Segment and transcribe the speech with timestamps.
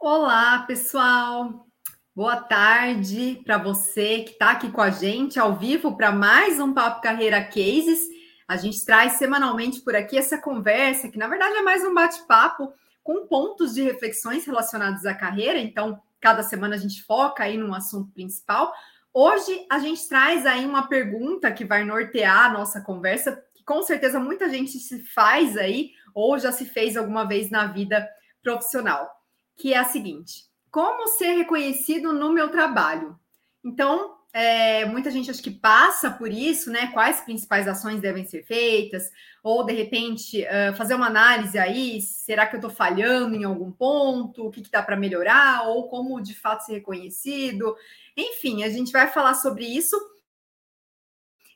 [0.00, 1.66] Olá, pessoal.
[2.14, 6.72] Boa tarde para você que está aqui com a gente ao vivo para mais um
[6.72, 8.06] Papo Carreira Cases.
[8.46, 12.72] A gente traz semanalmente por aqui essa conversa, que na verdade é mais um bate-papo
[13.02, 15.58] com pontos de reflexões relacionados à carreira.
[15.58, 18.72] Então, cada semana a gente foca aí num assunto principal.
[19.12, 23.82] Hoje a gente traz aí uma pergunta que vai nortear a nossa conversa, que com
[23.82, 28.08] certeza muita gente se faz aí ou já se fez alguma vez na vida
[28.40, 29.17] profissional
[29.58, 33.18] que é a seguinte: como ser reconhecido no meu trabalho?
[33.62, 36.88] Então, é, muita gente acho que passa por isso, né?
[36.92, 39.10] Quais principais ações devem ser feitas,
[39.42, 43.72] ou de repente uh, fazer uma análise aí, será que eu estou falhando em algum
[43.72, 44.46] ponto?
[44.46, 47.74] O que, que dá para melhorar, ou como de fato ser reconhecido?
[48.16, 49.96] Enfim, a gente vai falar sobre isso.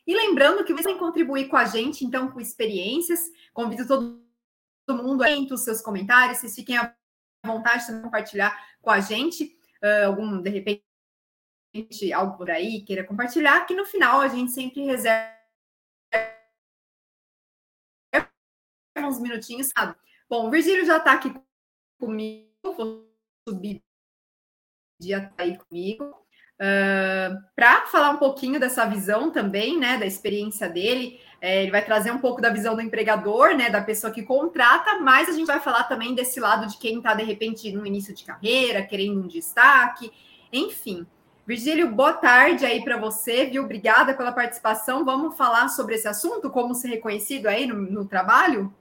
[0.05, 3.21] E lembrando que você vai contribuir com a gente, então, com experiências.
[3.53, 6.93] Convido todo mundo a os seus comentários, vocês fiquem à
[7.43, 10.83] vontade de compartilhar com a gente uh, algum, de repente,
[12.13, 15.33] algo por aí queira compartilhar, que no final a gente sempre reserva
[18.97, 19.95] uns minutinhos, sabe?
[20.29, 21.33] Bom, o Virgílio já está aqui
[21.99, 23.11] comigo, vou
[23.47, 23.83] subir
[24.99, 26.22] dia tá aí comigo,
[26.59, 31.19] uh, para falar um pouquinho dessa visão também, né, da experiência dele.
[31.41, 34.99] É, ele vai trazer um pouco da visão do empregador, né, da pessoa que contrata,
[34.99, 38.15] mas a gente vai falar também desse lado de quem está, de repente, no início
[38.15, 40.11] de carreira, querendo um destaque,
[40.53, 41.05] enfim.
[41.45, 43.63] Virgílio, boa tarde aí para você, viu?
[43.63, 45.03] Obrigada pela participação.
[45.03, 48.73] Vamos falar sobre esse assunto, como ser reconhecido aí no, no trabalho?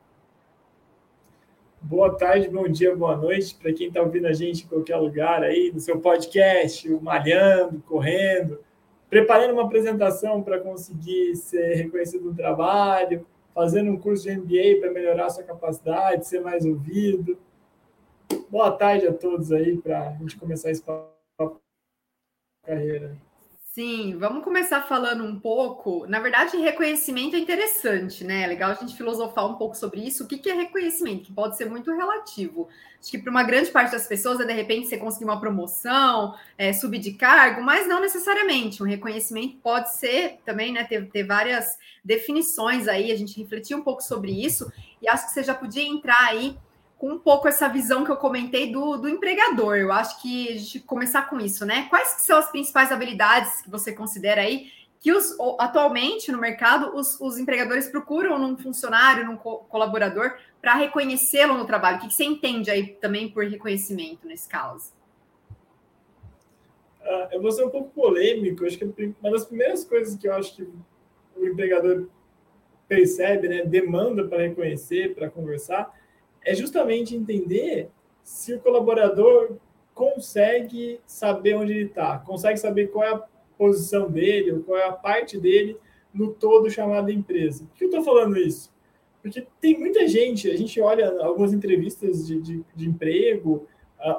[1.83, 5.43] Boa tarde, bom dia, boa noite para quem está ouvindo a gente em qualquer lugar
[5.43, 8.59] aí, no seu podcast, malhando, correndo
[9.13, 14.91] preparando uma apresentação para conseguir ser reconhecido no trabalho, fazendo um curso de MBA para
[14.91, 17.39] melhorar sua capacidade, ser mais ouvido.
[18.49, 21.61] Boa tarde a todos aí para a gente começar esse papo
[22.65, 23.15] carreira.
[23.75, 26.07] Sim, vamos começar falando um pouco.
[26.07, 28.43] Na verdade, reconhecimento é interessante, né?
[28.43, 30.25] É legal a gente filosofar um pouco sobre isso.
[30.25, 31.23] O que é reconhecimento?
[31.23, 32.69] Que pode ser muito relativo.
[33.01, 36.35] Acho que para uma grande parte das pessoas é de repente você conseguir uma promoção,
[36.59, 38.83] é, subir de cargo, mas não necessariamente.
[38.83, 40.85] Um reconhecimento pode ser também, né?
[40.85, 45.33] Ter, ter várias definições aí, a gente refletir um pouco sobre isso, e acho que
[45.33, 46.59] você já podia entrar aí
[47.03, 49.75] com um pouco essa visão que eu comentei do, do empregador.
[49.75, 51.89] Eu acho que a gente começar com isso, né?
[51.91, 54.71] Quais são as principais habilidades que você considera aí
[55.01, 60.77] que os, atualmente no mercado os, os empregadores procuram num funcionário, num co colaborador, para
[60.77, 61.97] reconhecê-lo no trabalho?
[61.97, 64.93] O que, que, você entende aí também por reconhecimento nesse caso?
[67.01, 68.65] Uh, eu vou ser um pouco polêmico.
[68.65, 68.85] Acho que
[69.21, 70.69] uma das primeiras coisas que eu acho que
[71.35, 72.07] o empregador
[72.87, 75.93] percebe, né, demanda para reconhecer, para conversar,
[76.45, 77.91] é justamente entender
[78.23, 79.57] se o colaborador
[79.95, 83.23] consegue saber onde ele está, consegue saber qual é a
[83.59, 85.77] posição dele, qual é a parte dele
[86.13, 87.65] no todo chamado empresa.
[87.65, 88.73] Por que eu estou falando isso?
[89.23, 93.67] Porque tem muita gente, a gente olha algumas entrevistas de, de, de emprego,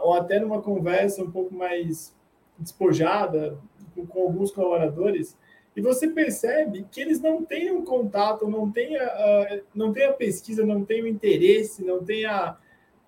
[0.01, 2.15] ou até numa conversa um pouco mais
[2.57, 3.57] despojada
[3.93, 5.37] com, com alguns colaboradores,
[5.75, 10.13] e você percebe que eles não têm um contato, não têm a, não têm a
[10.13, 12.55] pesquisa, não têm o interesse, não têm a,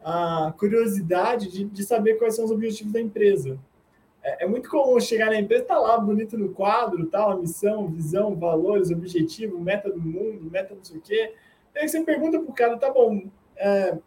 [0.03, 3.59] a curiosidade de, de saber quais são os objetivos da empresa.
[4.23, 7.87] É, é muito comum chegar na empresa, tá lá bonito no quadro, tal, a missão,
[7.87, 11.33] visão, valores, objetivo, meta do mundo, meta não sei o quê.
[11.75, 13.21] Aí você pergunta para o cara, tá bom,
[13.57, 14.01] é, o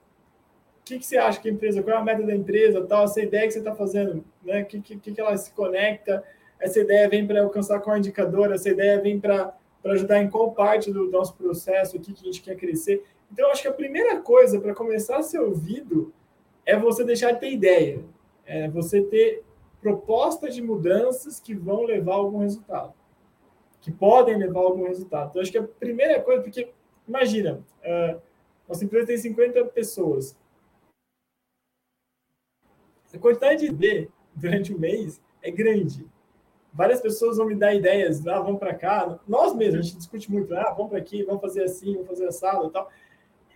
[0.85, 3.21] que, que você acha que a empresa, qual é a meta da empresa, tal, essa
[3.21, 4.65] ideia que você está fazendo, né?
[4.65, 6.25] Que, que, que ela se conecta,
[6.61, 10.93] essa ideia vem para alcançar qual indicador, essa ideia vem para ajudar em qual parte
[10.93, 13.05] do nosso processo, o que, que a gente quer crescer.
[13.33, 16.13] Então, acho que a primeira coisa para começar a ser ouvido
[16.67, 18.05] é você deixar de ter ideia,
[18.45, 19.45] é você ter
[19.81, 22.93] propostas de mudanças que vão levar a algum resultado,
[23.81, 25.31] que podem levar a algum resultado.
[25.31, 26.71] Então, acho que a primeira coisa, porque
[27.07, 28.21] imagina, uh,
[28.69, 30.37] nossa empresa tem 50 pessoas.
[33.15, 36.07] A quantidade de D durante o mês é grande
[36.79, 39.19] várias pessoas vão me dar ideias, ah, vamos para cá.
[39.27, 42.29] Nós mesmos, a gente discute muito, ah, vamos para aqui, vamos fazer assim, vamos fazer
[42.29, 42.89] assado e tal.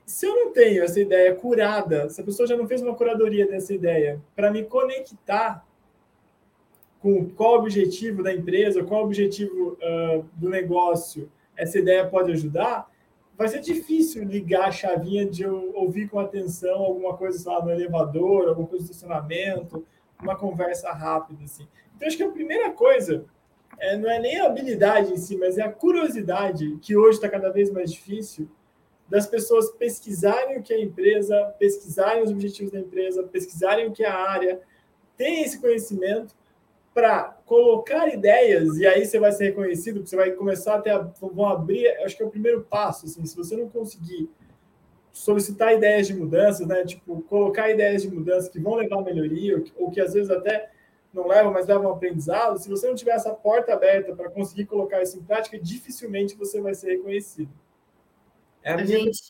[0.05, 3.47] Se eu não tenho essa ideia curada, se a pessoa já não fez uma curadoria
[3.47, 5.65] dessa ideia, para me conectar
[7.01, 12.33] com qual o objetivo da empresa, qual o objetivo uh, do negócio, essa ideia pode
[12.33, 12.91] ajudar,
[13.39, 17.71] vai ser difícil ligar a chavinha de eu ouvir com atenção alguma coisa lá no
[17.71, 19.87] elevador, alguma coisa do estacionamento,
[20.23, 21.67] uma conversa rápida, assim.
[21.97, 23.25] Então, acho que a primeira coisa
[23.79, 27.29] é, não é nem a habilidade em si, mas é a curiosidade, que hoje está
[27.29, 28.49] cada vez mais difícil,
[29.09, 33.93] das pessoas pesquisarem o que é a empresa, pesquisarem os objetivos da empresa, pesquisarem o
[33.93, 34.61] que é a área,
[35.17, 36.35] ter esse conhecimento
[36.95, 41.49] para colocar ideias, e aí você vai ser reconhecido, você vai começar a ter, vão
[41.49, 44.31] abrir, acho que é o primeiro passo, assim, se você não conseguir
[45.13, 49.63] solicitar ideias de mudanças, né, tipo, colocar ideias de mudança que vão levar a melhoria,
[49.77, 50.71] ou que, às vezes até
[51.13, 55.03] não levam, mas levam aprendizado, se você não tiver essa porta aberta para conseguir colocar
[55.03, 57.53] isso em prática, dificilmente você vai ser reconhecido.
[58.63, 59.21] É a, a gente.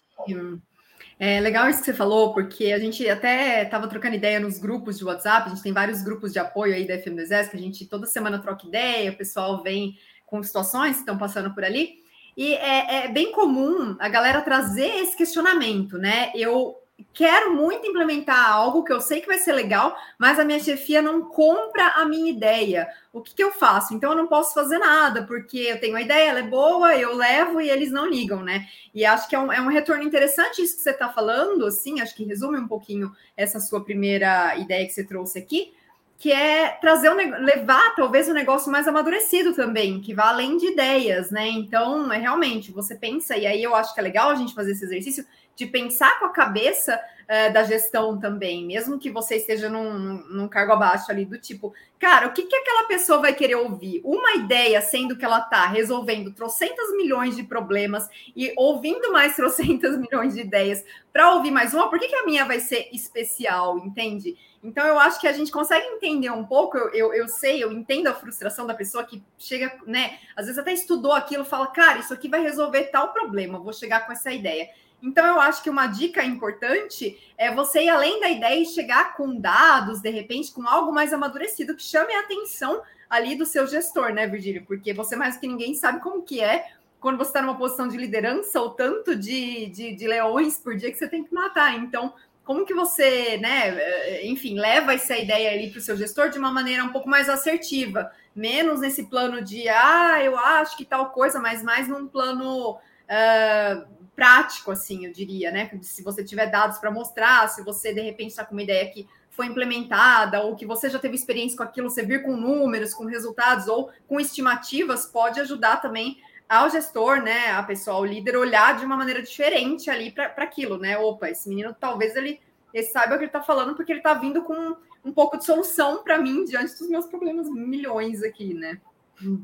[1.19, 4.99] É legal isso que você falou, porque a gente até estava trocando ideia nos grupos
[4.99, 7.63] de WhatsApp, a gente tem vários grupos de apoio aí da FM do Exército, que
[7.63, 9.97] a gente toda semana troca ideia, o pessoal vem
[10.27, 12.02] com situações que estão passando por ali.
[12.37, 16.33] E é, é, bem comum a galera trazer esse questionamento, né?
[16.35, 16.77] Eu
[17.13, 21.03] quero muito implementar algo que eu sei que vai ser legal, mas a minha chefia
[21.03, 22.89] não compra a minha ideia.
[23.13, 23.95] O que, que eu faço?
[23.95, 27.15] Então eu não posso fazer nada, porque eu tenho a ideia, ela é boa, eu
[27.15, 28.67] levo e eles não ligam, né?
[28.95, 32.01] E acho que é um, é um retorno interessante isso que você está falando, assim,
[32.01, 35.73] acho que resume um pouquinho essa sua primeira ideia que você trouxe aqui,
[36.23, 40.69] que é trazer um, levar talvez um negócio mais amadurecido também, que vá além de
[40.69, 41.49] ideias, né?
[41.49, 44.71] Então, é realmente, você pensa, e aí eu acho que é legal a gente fazer
[44.71, 49.69] esse exercício de pensar com a cabeça uh, da gestão também, mesmo que você esteja
[49.69, 53.57] num, num, cargo abaixo ali, do tipo, cara, o que, que aquela pessoa vai querer
[53.57, 54.01] ouvir?
[54.05, 59.99] Uma ideia, sendo que ela está resolvendo trocentas milhões de problemas e ouvindo mais trocentas
[59.99, 63.79] milhões de ideias para ouvir mais uma, por que, que a minha vai ser especial,
[63.79, 64.37] entende?
[64.63, 67.73] Então, eu acho que a gente consegue entender um pouco, eu, eu, eu, sei, eu
[67.73, 70.19] entendo a frustração da pessoa que chega, né?
[70.37, 74.07] Às vezes até estudou aquilo, fala, cara, isso aqui vai resolver tal problema, vou chegar
[74.07, 74.69] com essa ideia.
[75.03, 79.17] Então, eu acho que uma dica importante é você ir além da ideia e chegar
[79.17, 83.67] com dados, de repente, com algo mais amadurecido, que chame a atenção ali do seu
[83.67, 84.65] gestor, né, Virgílio?
[84.65, 86.69] Porque você mais do que ninguém sabe como que é
[87.01, 90.91] quando você está numa posição de liderança, o tanto de, de, de leões por dia
[90.91, 91.77] que você tem que matar.
[91.77, 92.15] Então,
[92.45, 96.53] como que você, né, enfim, leva essa ideia ali para o seu gestor de uma
[96.53, 101.41] maneira um pouco mais assertiva, menos nesse plano de, ah, eu acho que tal coisa,
[101.41, 105.71] mas mais num plano uh, prático, assim, eu diria, né?
[105.83, 109.09] Se você tiver dados para mostrar, se você de repente está com uma ideia que
[109.31, 113.07] foi implementada, ou que você já teve experiência com aquilo, você vir com números, com
[113.07, 116.19] resultados ou com estimativas, pode ajudar também
[116.49, 120.77] ao gestor, né, a pessoa, ao líder, olhar de uma maneira diferente ali para aquilo,
[120.77, 120.99] né?
[120.99, 122.41] Opa, esse menino talvez ele,
[122.75, 125.47] ele saiba o que ele está falando, porque ele está vindo com um pouco de
[125.47, 128.79] solução para mim diante dos meus problemas milhões aqui, né?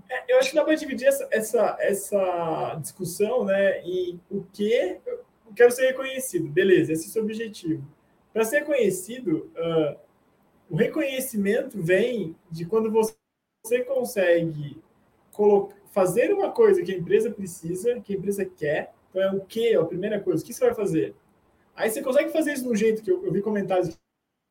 [0.09, 5.01] É, eu acho que dá para dividir essa, essa, essa discussão né, em o que
[5.07, 6.49] eu quero ser reconhecido.
[6.49, 7.85] Beleza, esse é o seu objetivo.
[8.33, 9.99] Para ser reconhecido, uh,
[10.71, 14.81] o reconhecimento vem de quando você consegue
[15.91, 18.93] fazer uma coisa que a empresa precisa, que a empresa quer.
[19.11, 19.75] Então, é o que?
[19.75, 20.43] A primeira coisa.
[20.43, 21.15] O que você vai fazer?
[21.75, 23.99] Aí você consegue fazer isso de um jeito que eu, eu vi comentários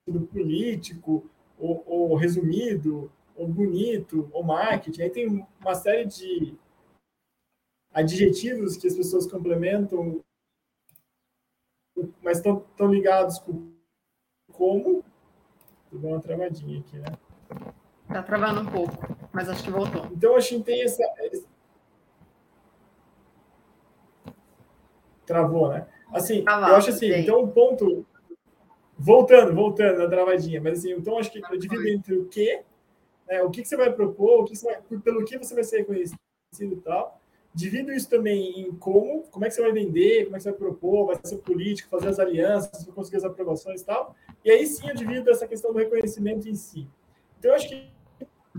[0.07, 5.01] do político, ou, ou resumido, ou bonito, ou marketing.
[5.03, 6.57] Aí tem uma série de
[7.93, 10.23] adjetivos que as pessoas complementam,
[12.21, 13.71] mas estão tão ligados com
[14.51, 15.03] como.
[15.91, 17.17] Vou dar uma travadinha aqui, né?
[18.07, 18.93] Tá travando um pouco,
[19.31, 20.05] mas acho que voltou.
[20.07, 21.03] Então, acho que tem essa.
[25.25, 25.87] Travou, né?
[26.13, 28.05] Assim, eu acho assim, então o ponto.
[28.99, 32.63] Voltando, voltando na travadinha, mas assim, então acho que eu divido entre o que
[33.27, 33.41] né?
[33.41, 36.17] o que, que, você vai propor, o que vai, pelo que você vai ser reconhecido
[36.53, 37.19] e tal.
[37.53, 40.51] Divido isso também em como, como é que você vai vender, como é que você
[40.51, 44.15] vai propor, vai ser político, fazer as alianças, conseguir as aprovações e tal.
[44.45, 46.87] E aí sim eu divido essa questão do reconhecimento em si.
[47.39, 47.89] Então, eu acho que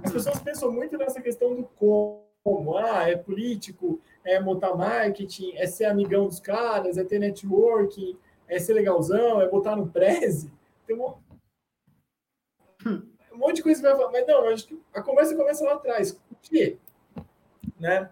[0.05, 2.27] as pessoas pensam muito nessa questão do como.
[2.79, 8.17] Ah, é político, é montar marketing, é ser amigão dos caras, é ter networking,
[8.49, 10.51] é ser legalzão, é botar no preze.
[10.87, 10.97] Tem.
[12.87, 15.75] Hum um monte de coisa vai falar, mas não, acho que a conversa começa lá
[15.75, 16.11] atrás.
[16.11, 16.77] O quê?
[17.79, 18.11] Né?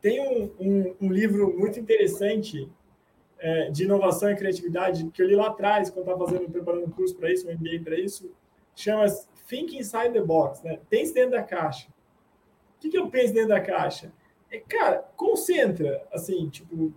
[0.00, 2.66] Tem um, um, um livro muito interessante
[3.38, 6.90] é, de inovação e criatividade que eu li lá atrás, quando estava fazendo, preparando um
[6.90, 8.30] curso para isso, um MBA para isso,
[8.74, 9.04] chama
[9.46, 10.80] Think Inside the Box, né?
[10.88, 11.88] Pense dentro da caixa.
[12.76, 14.10] O que, que eu penso dentro da caixa?
[14.50, 16.94] É, cara, concentra, assim, tipo,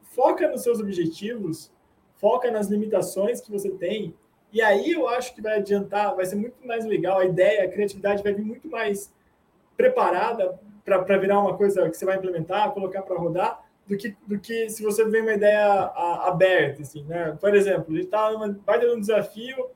[0.00, 1.70] foca nos seus objetivos,
[2.14, 4.14] foca nas limitações que você tem
[4.54, 7.68] e aí eu acho que vai adiantar, vai ser muito mais legal, a ideia, a
[7.68, 9.12] criatividade vai vir muito mais
[9.76, 14.38] preparada para virar uma coisa que você vai implementar, colocar para rodar, do que, do
[14.38, 17.36] que se você vem uma ideia a, aberta, assim, né?
[17.40, 18.30] Por exemplo, ele está
[18.64, 19.70] baita um desafio,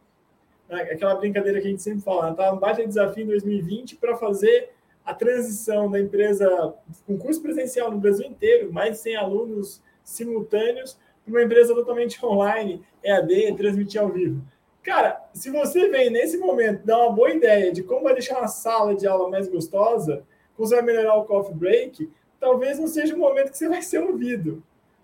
[0.69, 0.83] né?
[0.83, 4.71] aquela brincadeira que a gente sempre fala, está um baita desafio em 2020 para fazer
[5.05, 6.73] a transição da empresa
[7.05, 12.81] com curso presencial no Brasil inteiro, mais de 100 alunos simultâneos, uma empresa totalmente online,
[13.03, 14.41] EAD, transmitir ao vivo.
[14.83, 18.49] Cara, se você vem nesse momento dar uma boa ideia de como vai deixar uma
[18.49, 20.25] sala de aula mais gostosa,
[20.57, 23.83] como você vai melhorar o coffee break, talvez não seja o momento que você vai
[23.83, 24.63] ser ouvido.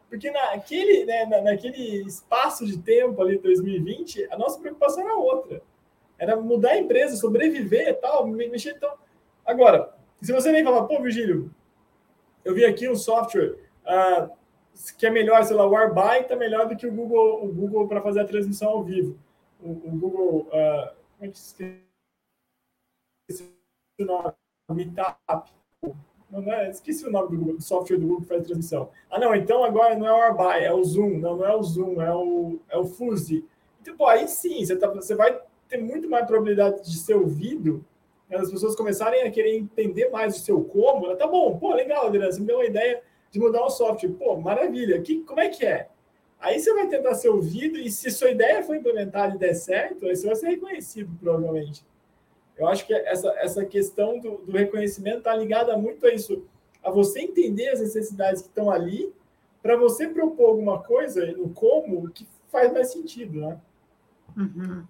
[0.08, 5.60] Porque naquele, né, naquele espaço de tempo ali, 2020, a nossa preocupação era outra.
[6.18, 8.74] Era mudar a empresa, sobreviver e tal, mexer.
[8.76, 8.92] Então...
[9.44, 11.50] Agora, se você vem falar, pô, Virgílio,
[12.44, 14.30] eu vi aqui um software uh,
[14.96, 17.88] que é melhor, sei lá, o Arby está melhor do que o Google, o Google
[17.88, 19.18] para fazer a transmissão ao vivo.
[19.64, 21.82] O, o Google, uh, como é que se
[23.28, 23.50] esqueci
[23.98, 24.32] o nome?
[24.70, 25.52] Meetup.
[26.30, 28.90] Não, é, esqueci o nome do, Google, do, software do Google que faz transmissão.
[29.10, 31.18] Ah, não, então agora não é o Arby, é o Zoom.
[31.18, 33.44] Não, não é o Zoom, é o, é o Fuse.
[33.80, 37.84] Então, pô, aí sim, você, tá, você vai ter muito mais probabilidade de ser ouvido
[38.30, 41.14] as pessoas começarem a querer entender mais o seu como.
[41.16, 44.10] Tá bom, pô, legal, Adriano, você me deu uma ideia de mudar o software.
[44.10, 45.00] Pô, maravilha.
[45.00, 45.88] Que, como é que é?
[46.44, 50.04] Aí você vai tentar ser ouvido e se sua ideia for implementada e der certo,
[50.04, 51.82] aí você vai ser reconhecido, provavelmente.
[52.54, 56.44] Eu acho que essa, essa questão do, do reconhecimento está ligada muito a isso,
[56.82, 59.10] a você entender as necessidades que estão ali,
[59.62, 63.58] para você propor alguma coisa no como que faz mais sentido, né?
[64.36, 64.84] Uhum.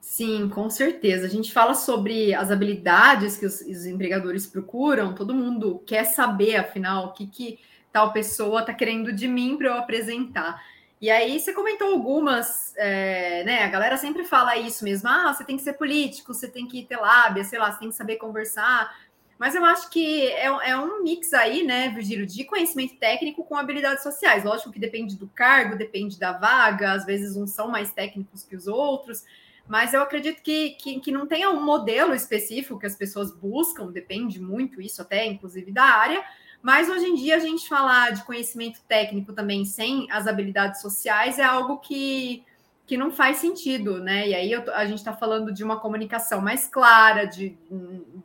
[0.00, 1.26] Sim, com certeza.
[1.26, 6.56] A gente fala sobre as habilidades que os, os empregadores procuram, todo mundo quer saber,
[6.56, 7.58] afinal, o que, que
[7.94, 10.60] tal pessoa está querendo de mim para eu apresentar.
[11.00, 13.62] E aí você comentou algumas, é, né?
[13.62, 15.08] A galera sempre fala isso mesmo.
[15.08, 17.90] Ah, você tem que ser político, você tem que ter lábia, sei lá, você tem
[17.90, 18.92] que saber conversar.
[19.38, 23.56] Mas eu acho que é, é um mix aí, né, Virgílio, de conhecimento técnico com
[23.56, 24.42] habilidades sociais.
[24.42, 28.56] Lógico que depende do cargo, depende da vaga, às vezes uns são mais técnicos que
[28.56, 29.22] os outros.
[29.68, 33.92] Mas eu acredito que, que, que, não tenha um modelo específico que as pessoas buscam,
[33.92, 36.24] depende muito isso até, inclusive, da área.
[36.64, 41.38] Mas hoje em dia a gente falar de conhecimento técnico também sem as habilidades sociais
[41.38, 42.42] é algo que,
[42.86, 44.26] que não faz sentido, né?
[44.30, 47.54] E aí eu, a gente está falando de uma comunicação mais clara, de,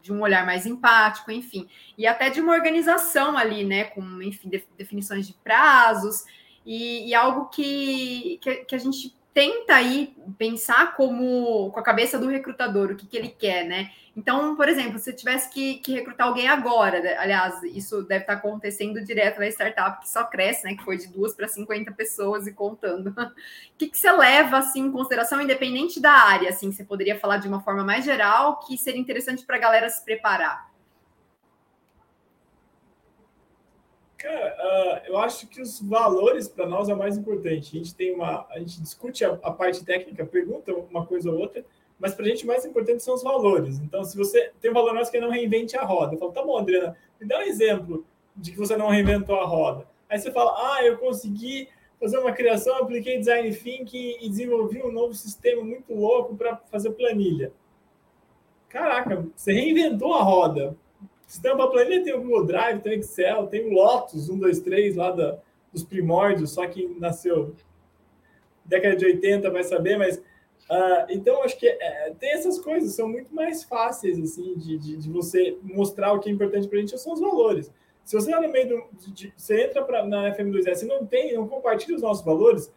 [0.01, 1.67] de um olhar mais empático, enfim,
[1.98, 3.84] e até de uma organização ali, né?
[3.84, 6.24] Com, enfim, definições de prazos,
[6.65, 12.17] e, e algo que, que, que a gente tenta aí pensar como com a cabeça
[12.17, 13.91] do recrutador, o que, que ele quer, né?
[14.15, 17.15] Então, por exemplo, se tivesse que, que recrutar alguém agora, né?
[17.17, 20.75] aliás, isso deve estar acontecendo direto na startup que só cresce, né?
[20.75, 23.13] Que foi de duas para 50 pessoas e contando.
[23.19, 26.50] O que, que você leva assim em consideração, independente da área?
[26.50, 29.89] Assim, você poderia falar de uma forma mais geral que seria interessante para a galera
[29.89, 30.68] se preparar.
[34.19, 37.73] Cara, uh, eu acho que os valores para nós é o mais importante.
[37.73, 41.39] A gente tem uma, a gente discute a, a parte técnica, pergunta uma coisa ou
[41.39, 41.65] outra,
[41.97, 43.79] mas para a gente o mais importante são os valores.
[43.79, 46.33] Então, se você tem um valor nosso que é não reinvente a roda, eu falo,
[46.33, 49.88] tá bom, Adriana, me dá um exemplo de que você não reinventou a roda.
[50.09, 54.91] Aí você fala, ah, eu consegui fazer uma criação, apliquei design thinking e desenvolvi um
[54.91, 57.53] novo sistema muito louco para fazer planilha.
[58.67, 60.75] Caraca, você reinventou a roda.
[61.41, 64.95] Para planilha tem o Google Drive, tem o Excel, tem o Lotus 1, 2, 3
[64.95, 65.38] lá da,
[65.71, 67.55] dos primórdios, só que nasceu
[68.65, 73.07] década de 80 vai saber, mas uh, então acho que é, tem essas coisas, são
[73.07, 76.81] muito mais fáceis assim de, de, de você mostrar o que é importante para a
[76.81, 77.71] gente, são os valores.
[78.09, 79.12] Se você está no meio do.
[79.12, 82.74] De, você entra pra, na FM2S e não tem, não compartilha os nossos valores,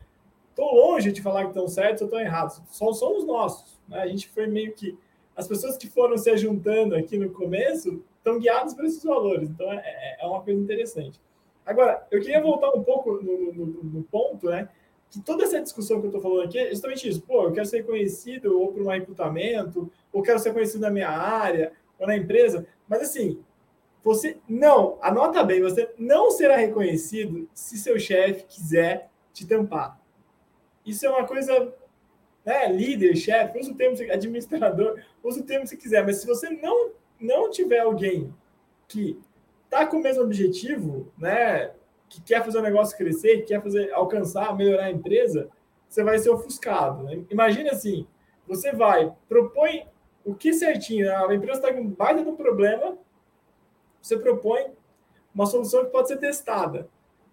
[0.51, 2.61] estou longe de falar que estão certos ou estão errados.
[2.67, 3.81] Só são os nossos.
[3.89, 3.99] Né?
[3.99, 4.95] A gente foi meio que.
[5.35, 9.51] As pessoas que foram se juntando aqui no começo estão guiados por esses valores.
[9.51, 11.21] Então, é, é, é uma coisa interessante.
[11.67, 14.69] Agora, eu queria voltar um pouco no, no, no ponto, né?
[15.11, 17.21] Que toda essa discussão que eu estou falando aqui é justamente isso.
[17.23, 21.11] Pô, eu quero ser conhecido ou por um recrutamento, ou quero ser conhecido na minha
[21.11, 22.67] área, ou na empresa.
[22.89, 23.39] Mas, assim,
[24.03, 30.01] você não, anota bem, você não será reconhecido se seu chefe quiser te tampar.
[30.85, 31.73] Isso é uma coisa,
[32.45, 32.67] né?
[32.73, 36.51] Líder, chefe, usa o termo administrador, usa o termo que você quiser, mas se você
[36.51, 36.91] não
[37.23, 38.33] não tiver alguém
[38.89, 39.19] que
[39.65, 41.73] está com o mesmo objetivo, né,
[42.09, 45.49] que quer fazer o negócio crescer, que quer fazer alcançar, melhorar a empresa,
[45.89, 47.05] você vai ser ofuscado.
[47.05, 47.25] Né?
[47.31, 48.07] Imagina assim,
[48.47, 49.87] você vai, propõe
[50.25, 51.15] o que certinho, né?
[51.15, 52.99] a empresa está com baita do problema,
[54.01, 54.73] você propõe
[55.35, 56.89] uma solução que pode ser testada.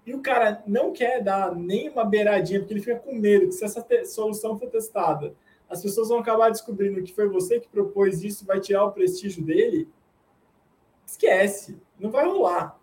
[0.06, 3.52] E o cara não quer dar nem uma beiradinha, porque ele fica com medo que
[3.52, 5.36] se essa solução for testada,
[5.70, 9.44] as pessoas vão acabar descobrindo que foi você que propôs isso, vai tirar o prestígio
[9.44, 9.88] dele,
[11.06, 12.80] esquece, não vai rolar.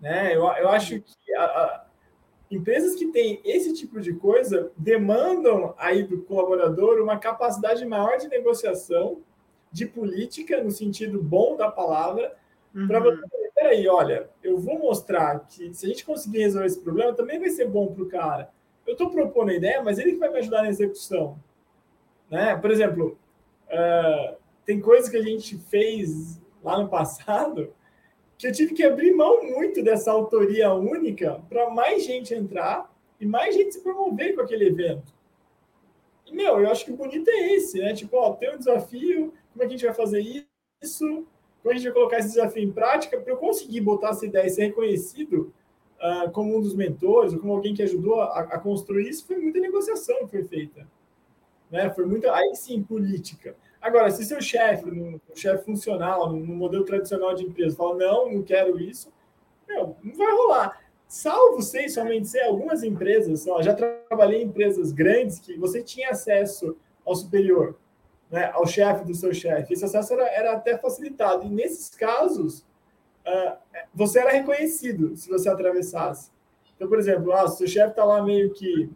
[0.00, 0.34] Né?
[0.34, 1.86] Eu, eu acho que a, a,
[2.50, 8.28] empresas que têm esse tipo de coisa demandam aí do colaborador uma capacidade maior de
[8.28, 9.22] negociação,
[9.70, 12.34] de política, no sentido bom da palavra,
[12.74, 12.86] uhum.
[12.86, 13.20] para você
[13.56, 17.48] peraí, olha, eu vou mostrar que se a gente conseguir resolver esse problema, também vai
[17.48, 18.50] ser bom para o cara.
[18.86, 21.38] Eu estou propondo a ideia, mas ele que vai me ajudar na execução.
[22.30, 22.56] Né?
[22.56, 23.18] Por exemplo,
[23.68, 27.72] uh, tem coisas que a gente fez lá no passado
[28.38, 33.24] que eu tive que abrir mão muito dessa autoria única para mais gente entrar e
[33.24, 35.14] mais gente se promover com aquele evento.
[36.26, 37.94] E, meu, eu acho que o bonito é esse, né?
[37.94, 40.20] Tipo, ó, tem um desafio, como é que a gente vai fazer
[40.82, 41.26] isso?
[41.62, 44.46] Como a gente vai colocar esse desafio em prática para eu conseguir botar essa ideia
[44.46, 45.52] e ser reconhecido
[45.98, 49.26] uh, como um dos mentores, ou como alguém que ajudou a, a, construir isso?
[49.26, 50.86] Foi muita negociação que foi feita.
[51.70, 51.90] Né?
[51.90, 53.56] Foi muita, aí sim, política.
[53.80, 58.42] Agora, se seu chefe, um chefe funcional, no modelo tradicional de empresa, fala, não, não
[58.42, 59.12] quero isso,
[59.68, 60.80] meu, não vai rolar.
[61.06, 66.10] Salvo sei, somente sei, algumas empresas, ó, já trabalhei em empresas grandes que você tinha
[66.10, 67.76] acesso ao superior,
[68.28, 69.74] né, ao chefe do seu chefe.
[69.74, 71.46] Esse acesso era, era até facilitado.
[71.46, 72.66] E nesses casos,
[73.24, 73.56] uh,
[73.94, 76.32] você era reconhecido se você atravessasse.
[76.74, 78.90] Então, por exemplo, ah, seu chefe está lá meio que.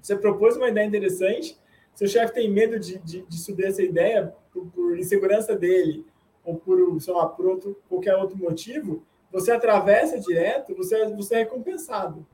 [0.00, 1.58] Você propôs uma ideia interessante,
[1.98, 6.06] seu chefe tem medo de, de, de subir essa ideia por, por, insegurança dele,
[6.44, 9.02] ou por, sei lá, por outro, qualquer outro motivo,
[9.32, 12.24] você atravessa direto, você, você é recompensado.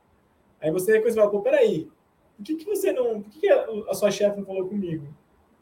[0.61, 1.89] Aí você fala, pô, peraí,
[2.37, 3.23] por que, que você não.
[3.23, 5.07] Por que, que a sua chefe não falou comigo?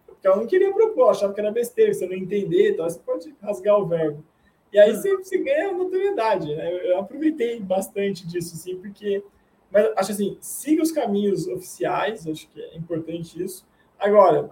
[0.04, 3.32] Porque ela não queria propor, achava que era besteira, você não entender, então você pode
[3.40, 4.24] rasgar o verbo.
[4.72, 6.52] E aí você, você ganha notoriedade.
[6.52, 6.90] Né?
[6.90, 9.22] Eu aproveitei bastante disso, sim, porque.
[9.70, 13.64] Mas acho assim, siga os caminhos oficiais, acho que é importante isso.
[14.02, 14.50] Agora,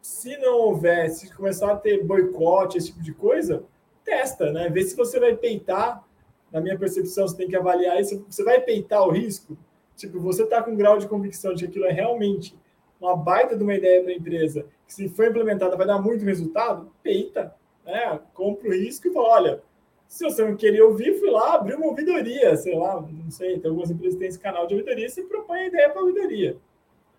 [0.00, 3.62] se não houver, se começar a ter boicote, esse tipo de coisa,
[4.04, 4.68] testa, né?
[4.68, 6.04] Vê se você vai peitar.
[6.50, 8.26] Na minha percepção, você tem que avaliar isso.
[8.28, 9.56] Você vai peitar o risco?
[9.96, 12.58] Tipo, você está com um grau de convicção de que aquilo é realmente
[13.00, 16.24] uma baita de uma ideia para a empresa, que se for implementada vai dar muito
[16.24, 17.54] resultado, peita,
[17.86, 18.20] né?
[18.34, 19.62] Compra o risco e fala, olha,
[20.08, 23.68] se você não queria ouvir, fui lá, abri uma ouvidoria, sei lá, não sei, tem
[23.68, 26.58] algumas empresas que têm esse canal de ouvidoria, você propõe a ideia para a ouvidoria.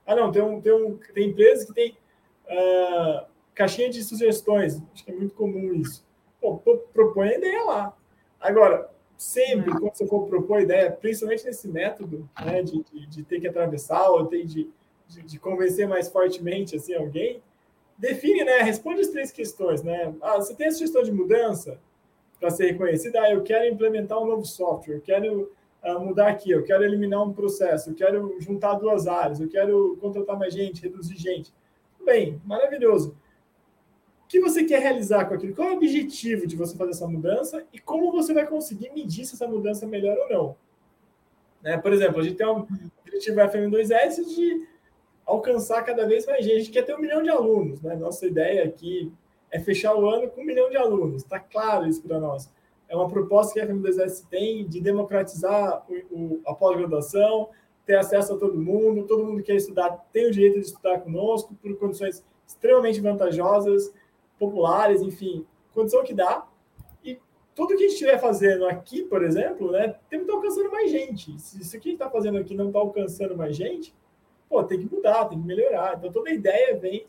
[0.06, 1.98] Ah, não, tem, um, tem, um, tem empresas que tem
[2.46, 4.82] uh, caixinha de sugestões.
[4.94, 6.06] Acho que é muito comum isso.
[6.42, 6.58] Pô,
[6.94, 7.98] propõe a ideia lá.
[8.40, 9.80] Agora, sempre uhum.
[9.80, 14.10] quando você for propor ideia, principalmente nesse método né, de, de, de ter que atravessar
[14.10, 14.70] ou ter de,
[15.08, 17.42] de, de, convencer mais fortemente assim, alguém,
[17.98, 18.58] define, né?
[18.58, 20.14] Responde as três questões, né?
[20.22, 21.80] Ah, você tem a sugestão de mudança
[22.40, 23.22] para ser reconhecida?
[23.22, 25.52] Ah, eu quero implementar um novo software, eu quero
[26.00, 30.38] mudar aqui, eu quero eliminar um processo, eu quero juntar duas áreas, eu quero contratar
[30.38, 31.54] mais gente, reduzir gente.
[32.06, 33.18] Bem, maravilhoso.
[34.24, 35.54] O que você quer realizar com aquilo?
[35.54, 39.26] Qual é o objetivo de você fazer essa mudança e como você vai conseguir medir
[39.26, 40.56] se essa mudança é melhor ou não?
[41.62, 41.78] Né?
[41.78, 42.66] Por exemplo, a gente tem um
[43.06, 44.68] objetivo FM2S de
[45.26, 46.56] alcançar cada vez mais gente.
[46.56, 47.82] A gente quer ter um milhão de alunos.
[47.82, 47.96] Né?
[47.96, 49.12] Nossa ideia aqui
[49.52, 51.24] é fechar o ano com um milhão de alunos.
[51.24, 52.50] Está claro isso para nós
[52.94, 57.50] é uma proposta que a FM2S tem de democratizar o, o, a pós-graduação,
[57.88, 61.00] ter acesso a todo mundo, todo mundo que quer estudar tem o direito de estudar
[61.00, 63.92] conosco por condições extremamente vantajosas,
[64.38, 66.48] populares, enfim, condição que dá.
[67.04, 67.20] E
[67.56, 70.92] tudo que a gente estiver fazendo aqui, por exemplo, né, tem que estar alcançando mais
[70.92, 71.40] gente.
[71.40, 73.92] Se isso que a gente está fazendo aqui não está alcançando mais gente,
[74.48, 75.96] pô, tem que mudar, tem que melhorar.
[75.98, 77.08] Então toda ideia vem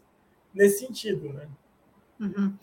[0.54, 1.46] nesse sentido, né?
[2.18, 2.54] Uhum.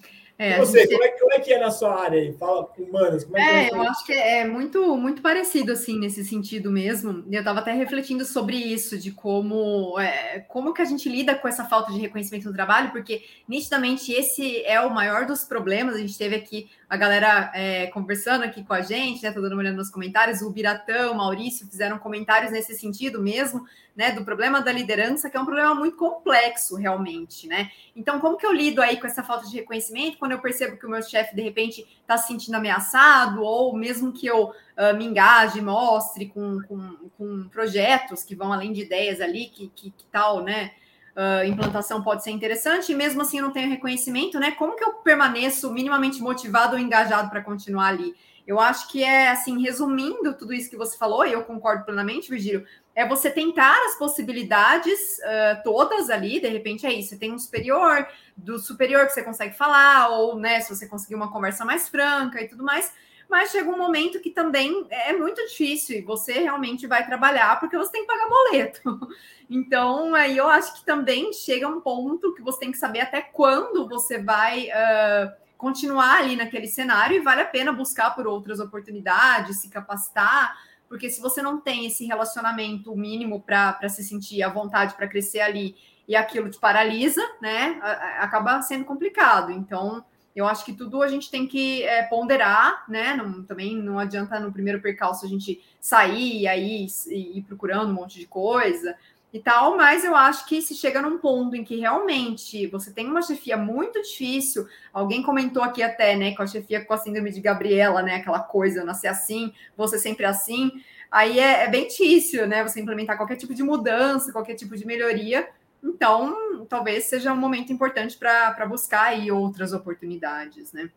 [0.42, 0.94] É, você, gente...
[0.94, 2.34] como, é, como, é, que é na sua área aí?
[2.34, 3.24] Fala humanas.
[3.24, 7.24] Como é, é, é eu acho que é muito, muito parecido, assim, nesse sentido mesmo.
[7.32, 11.48] Eu estava até refletindo sobre isso, de como, é, como que a gente lida com
[11.48, 15.94] essa falta de reconhecimento no trabalho, porque nitidamente esse é o maior dos problemas.
[15.94, 19.32] A gente teve aqui a galera é, conversando aqui com a gente, né?
[19.32, 20.42] Tô dando uma olhada nos comentários.
[20.42, 23.64] O Biratão, o Maurício fizeram comentários nesse sentido mesmo
[23.96, 27.70] né, do problema da liderança, que é um problema muito complexo, realmente, né?
[27.96, 30.86] Então, como que eu lido aí com essa falta de reconhecimento quando eu percebo que
[30.86, 35.06] o meu chefe, de repente, está se sentindo ameaçado, ou mesmo que eu uh, me
[35.06, 40.06] engaje, mostre com, com, com, projetos que vão além de ideias ali, que, que, que
[40.06, 40.72] tal, né?
[41.14, 44.52] Uh, implantação pode ser interessante, e mesmo assim eu não tenho reconhecimento, né?
[44.52, 48.16] Como que eu permaneço minimamente motivado ou engajado para continuar ali?
[48.48, 52.30] Eu acho que é assim, resumindo tudo isso que você falou, e eu concordo plenamente,
[52.30, 57.32] Virgílio, é você tentar as possibilidades uh, todas ali, de repente é isso, você tem
[57.32, 61.64] um superior, do superior que você consegue falar, ou né, se você conseguir uma conversa
[61.64, 62.92] mais franca e tudo mais,
[63.30, 67.78] mas chega um momento que também é muito difícil e você realmente vai trabalhar porque
[67.78, 69.00] você tem que pagar boleto.
[69.54, 73.20] Então, aí eu acho que também chega um ponto que você tem que saber até
[73.22, 78.62] quando você vai uh, continuar ali naquele cenário e vale a pena buscar por outras
[78.62, 80.58] oportunidades, se capacitar
[80.92, 85.40] porque se você não tem esse relacionamento mínimo para se sentir à vontade para crescer
[85.40, 85.74] ali
[86.06, 87.80] e aquilo te paralisa, né?
[88.20, 89.54] Acaba sendo complicado.
[89.54, 90.04] Então,
[90.36, 93.16] Eu acho que tudo a gente tem que é, ponderar, né?
[93.16, 97.94] Não, também não adianta no primeiro percalço a gente sair e aí ir procurando um
[97.94, 98.96] monte de coisa
[99.34, 103.08] e tal, mas eu acho que se chega num ponto em que realmente você tem
[103.08, 107.32] uma chefia muito difícil, alguém comentou aqui até, né, com a chefia com a síndrome
[107.32, 110.72] de Gabriela, né, aquela coisa, nascer assim, você sempre assim,
[111.10, 114.86] aí é, é bem difícil, né, você implementar qualquer tipo de mudança, qualquer tipo de
[114.86, 115.48] melhoria,
[115.82, 120.90] então talvez seja um momento importante para buscar aí outras oportunidades, né.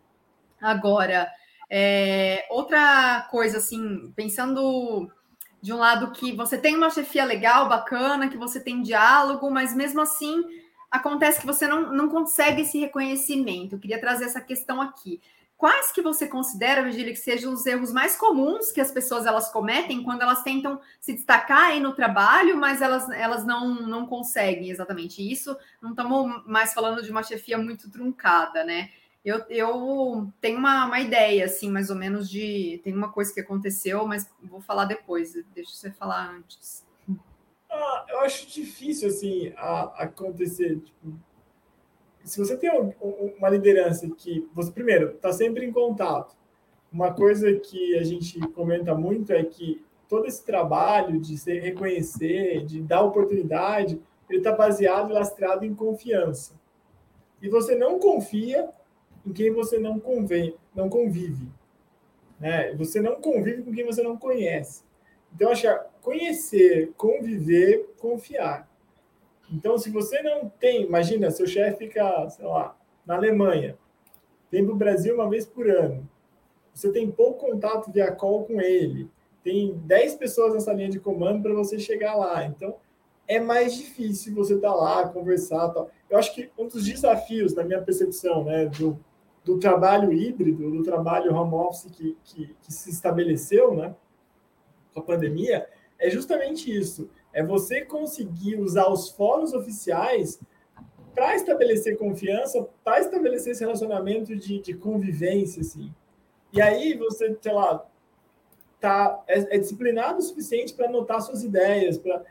[0.60, 1.30] Agora,
[1.70, 5.10] é, outra coisa, assim, pensando
[5.64, 9.74] de um lado que você tem uma chefia legal, bacana, que você tem diálogo, mas
[9.74, 10.44] mesmo assim
[10.90, 13.74] acontece que você não, não consegue esse reconhecimento.
[13.74, 15.22] Eu queria trazer essa questão aqui.
[15.57, 19.50] Quais que você considera, Virgília, que sejam os erros mais comuns que as pessoas elas
[19.50, 24.68] cometem quando elas tentam se destacar aí no trabalho, mas elas, elas não, não conseguem
[24.68, 25.57] exatamente isso?
[25.81, 28.90] Não estamos mais falando de uma chefia muito truncada, né?
[29.24, 32.78] Eu, eu tenho uma, uma ideia, assim, mais ou menos de.
[32.84, 35.32] Tem uma coisa que aconteceu, mas vou falar depois.
[35.54, 36.84] Deixa você falar antes.
[37.70, 40.78] Ah, eu acho difícil, assim, a, acontecer.
[40.78, 41.18] Tipo,
[42.22, 42.70] se você tem
[43.38, 46.37] uma liderança que você, primeiro, está sempre em contato.
[46.92, 52.64] Uma coisa que a gente comenta muito é que todo esse trabalho de se reconhecer,
[52.64, 56.54] de dar oportunidade, ele está baseado e lastrado em confiança.
[57.42, 58.70] E você não confia
[59.26, 61.48] em quem você não convém, não convive.
[62.38, 62.74] Né?
[62.74, 64.82] Você não convive com quem você não conhece.
[65.34, 68.68] Então, achar conhecer, conviver, confiar.
[69.50, 73.76] Então, se você não tem, imagina, seu chefe fica, sei lá, na Alemanha,
[74.50, 76.08] vem para o Brasil uma vez por ano.
[76.72, 79.08] Você tem pouco contato via call com ele.
[79.42, 82.44] Tem 10 pessoas nessa linha de comando para você chegar lá.
[82.44, 82.76] Então,
[83.26, 85.68] é mais difícil você estar tá lá, conversar.
[85.70, 85.90] Tal.
[86.10, 88.98] Eu acho que um dos desafios, na minha percepção, né, do
[89.44, 93.94] do trabalho híbrido, do trabalho home office que, que, que, se estabeleceu né,
[94.92, 97.11] com a pandemia, é justamente isso.
[97.33, 100.40] É você conseguir usar os fóruns oficiais
[101.14, 105.92] para estabelecer confiança, para estabelecer esse relacionamento de, de convivência, assim.
[106.52, 107.87] E aí você, sei lá,
[108.80, 112.22] tá, é, é disciplinado o suficiente para anotar suas ideias, para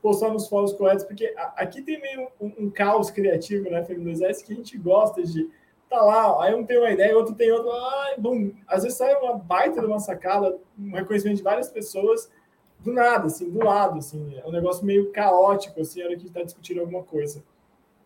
[0.00, 4.46] postar nos fóruns corretos, porque aqui tem meio um, um caos criativo, né, Fernando Exército,
[4.46, 5.48] que a gente gosta de
[5.90, 9.12] tá lá, aí um tem uma ideia, outro tem outra, ai, bum, às vezes sai
[9.16, 12.30] uma baita de uma sacada, um reconhecimento de várias pessoas,
[12.78, 16.26] do nada, assim, do lado, assim, é um negócio meio caótico, assim, a hora que
[16.26, 17.42] está discutindo alguma coisa.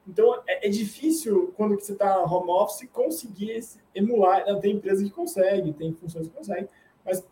[0.09, 5.11] Então, é, é difícil, quando você está home office, conseguir esse, emular, tem empresa que
[5.11, 6.69] consegue, tem funções que conseguem,
[7.05, 7.25] mas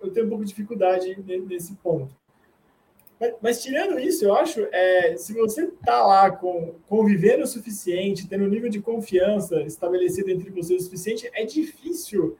[0.00, 2.14] eu tenho um pouco de dificuldade nesse ponto.
[3.18, 8.28] Mas, mas, tirando isso, eu acho, é, se você está lá com, convivendo o suficiente,
[8.28, 12.36] tendo um nível de confiança estabelecido entre vocês o suficiente, é difícil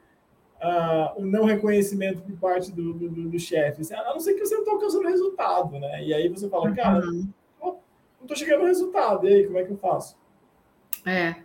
[0.56, 3.82] uh, o não reconhecimento por parte do, do, do, do chefe.
[3.94, 6.04] A não ser que você não está alcançando resultado, né?
[6.04, 7.28] E aí você fala, cara, uhum.
[7.62, 7.78] não
[8.22, 10.16] estou chegando no resultado, e aí, como é que eu faço?
[11.06, 11.36] É.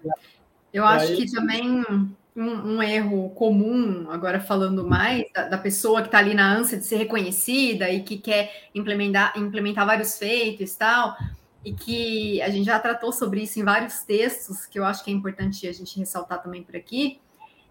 [0.74, 1.84] Eu e acho aí, que também
[2.36, 6.78] um, um, erro comum, agora falando mais, da, da pessoa que está ali na ânsia
[6.78, 11.16] de ser reconhecida e que quer implementar, implementar vários feitos e tal,
[11.64, 15.12] e que a gente já tratou sobre isso em vários textos, que eu acho que
[15.12, 17.20] é importante a gente ressaltar também por aqui,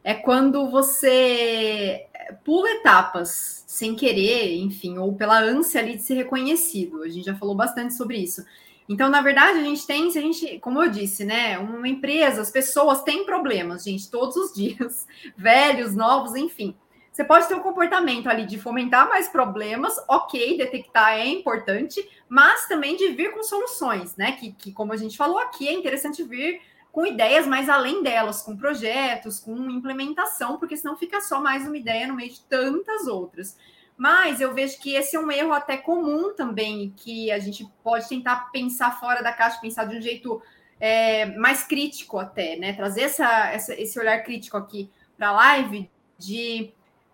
[0.05, 2.07] é quando você
[2.45, 7.03] pula etapas sem querer, enfim, ou pela ânsia ali de ser reconhecido.
[7.03, 8.45] A gente já falou bastante sobre isso.
[8.91, 12.43] Então, na verdade, a gente tem, se a gente, como eu disse, né, uma empresa,
[12.43, 16.77] as pessoas têm problemas, gente, todos os dias, velhos, novos, enfim.
[17.13, 22.67] Você pode ter um comportamento ali de fomentar mais problemas, ok, detectar é importante, mas
[22.67, 24.33] também de vir com soluções, né?
[24.33, 28.43] Que, que como a gente falou aqui, é interessante vir com ideias mais além delas,
[28.43, 33.07] com projetos, com implementação, porque senão fica só mais uma ideia no meio de tantas
[33.07, 33.57] outras.
[34.01, 38.09] Mas eu vejo que esse é um erro até comum também, que a gente pode
[38.09, 40.41] tentar pensar fora da caixa, pensar de um jeito
[40.81, 42.73] é, mais crítico até, né?
[42.73, 46.73] Trazer essa, essa esse olhar crítico aqui para a live de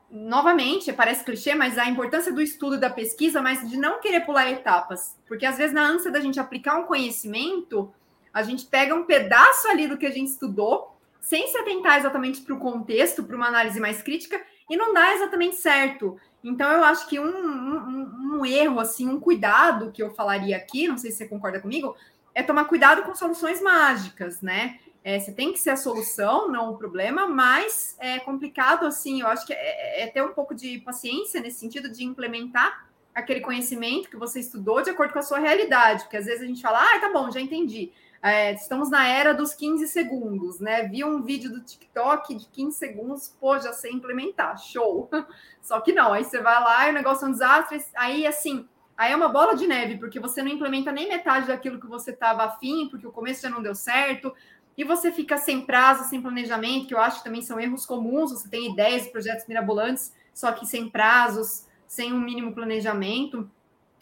[0.09, 4.49] novamente, parece clichê, mas a importância do estudo da pesquisa, mas de não querer pular
[4.49, 5.19] etapas.
[5.27, 7.93] Porque às vezes, na ânsia da gente aplicar um conhecimento,
[8.33, 12.43] a gente pega um pedaço ali do que a gente estudou, sem se atentar exatamente
[12.43, 16.17] para o contexto, para uma análise mais crítica, e não dá exatamente certo.
[16.49, 20.87] Então, eu acho que um, um, um, erro, assim, um cuidado que eu falaria aqui,
[20.87, 21.97] não sei se você concorda comigo,
[22.33, 24.79] é tomar cuidado com soluções mágicas, né?
[25.03, 29.27] É, você tem que ser a solução, não o problema, mas é complicado, assim, eu
[29.27, 34.09] acho que é, é ter um pouco de paciência nesse sentido de implementar aquele conhecimento
[34.09, 36.79] que você estudou de acordo com a sua realidade, porque às vezes a gente fala,
[36.81, 37.91] ah, tá bom, já entendi.
[38.27, 40.83] É, estamos na era dos 15 segundos, né?
[40.89, 45.09] Vi um vídeo do TikTok de 15 segundos, pô, já sei implementar, show.
[45.63, 48.69] Só que não, aí você vai lá e o negócio é um desastre, aí assim,
[48.97, 52.11] aí é uma bola de neve, porque você não implementa nem metade daquilo que você
[52.11, 54.35] estava afim, porque o começo já não deu certo,
[54.77, 58.33] e você fica sem prazo, sem planejamento, que eu acho que também são erros comuns,
[58.33, 63.49] você tem ideias, projetos mirabolantes, só que sem prazos, sem um mínimo planejamento.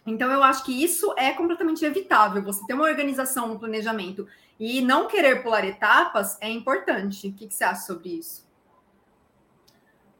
[0.05, 2.41] Então, eu acho que isso é completamente evitável.
[2.43, 4.27] Você ter uma organização no planejamento
[4.59, 7.27] e não querer pular etapas é importante.
[7.27, 8.47] O que, que você acha sobre isso?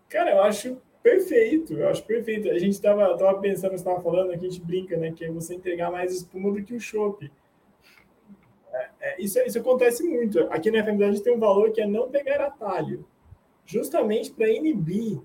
[0.10, 1.74] Cara, eu acho perfeito.
[1.74, 2.50] Eu acho perfeito.
[2.50, 5.12] A gente estava tava pensando, você estava falando, aqui a gente brinca, né?
[5.12, 7.32] Que é você entregar mais espuma do que o chopp.
[8.74, 10.40] É, é, isso, isso acontece muito.
[10.52, 13.06] Aqui na FMD a gente tem um valor que é não pegar atalho.
[13.66, 15.22] Justamente para inibir.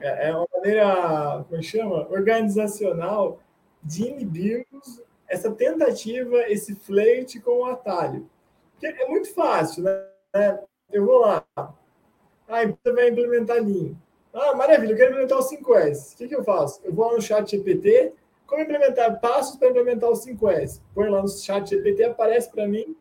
[0.00, 2.06] É, é uma maneira, como é chama?
[2.10, 3.40] Organizacional
[3.86, 8.28] de inibirmos essa tentativa, esse flerte com o atalho.
[8.72, 10.60] Porque é muito fácil, né?
[10.92, 11.44] Eu vou lá.
[11.56, 13.94] Ah, você vai implementar Lean.
[14.32, 16.14] Ah, maravilha, eu quero implementar o 5S.
[16.14, 16.80] O que, que eu faço?
[16.84, 18.12] Eu vou lá no chat GPT,
[18.46, 20.80] como implementar passos para implementar o 5S?
[20.94, 22.96] Põe lá no chat GPT, aparece para mim,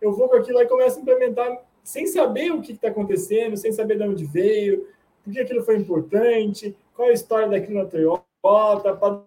[0.00, 3.72] eu vou com aquilo e começo a implementar sem saber o que está acontecendo, sem
[3.72, 4.86] saber de onde veio,
[5.22, 9.24] por que aquilo foi importante, qual a história daquilo na Toyota,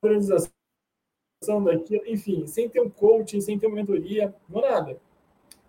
[0.00, 0.52] padronização
[1.64, 4.98] daquilo, enfim, sem ter um coaching, sem ter uma mentoria, não nada.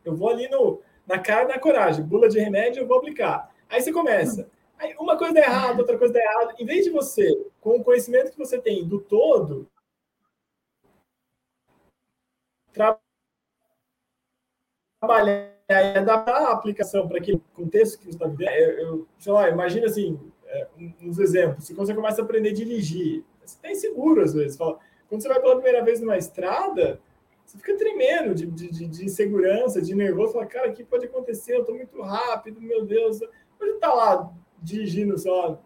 [0.04, 3.54] Eu vou ali no, na cara na coragem, bula de remédio, eu vou aplicar.
[3.70, 4.50] Aí você começa.
[4.78, 6.56] Aí uma coisa dá errado, outra coisa dá errado.
[6.60, 9.70] Em vez de você, com o conhecimento que você tem do todo,
[15.00, 18.50] trabalhar e adaptar a aplicação para aquele contexto que você está vivendo.
[18.50, 20.68] Eu, eu, sei lá, imagina assim, é,
[21.02, 21.66] uns exemplos.
[21.66, 24.58] Se você começa a aprender a dirigir, você está inseguro às vezes.
[24.58, 24.80] Fala,
[25.10, 27.00] quando você vai pela primeira vez numa estrada,
[27.46, 30.34] você fica tremendo de, de, de insegurança, de nervoso.
[30.34, 31.56] Fala, cara, o que pode acontecer?
[31.56, 33.20] Eu estou muito rápido, meu Deus.
[33.20, 34.32] Você está lá
[34.62, 35.62] dirigindo só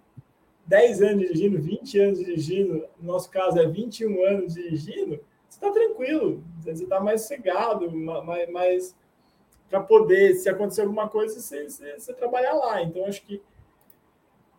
[0.65, 5.71] 10 anos dirigindo, 20 anos dirigindo, no nosso caso é 21 anos dirigindo, você está
[5.71, 8.95] tranquilo, você está mais cegado, mais, mais
[9.69, 12.81] para poder, se acontecer alguma coisa, você, você, você trabalhar lá.
[12.81, 13.41] Então, acho que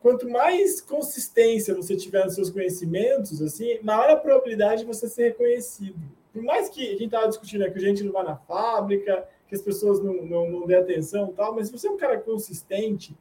[0.03, 5.29] quanto mais consistência você tiver nos seus conhecimentos, assim, maior a probabilidade de você ser
[5.29, 5.97] reconhecido.
[6.33, 9.27] Por mais que a gente estava discutindo né, que a gente não vai na fábrica,
[9.49, 12.19] que as pessoas não, não, não dê atenção tal, mas se você é um cara
[12.19, 13.17] consistente,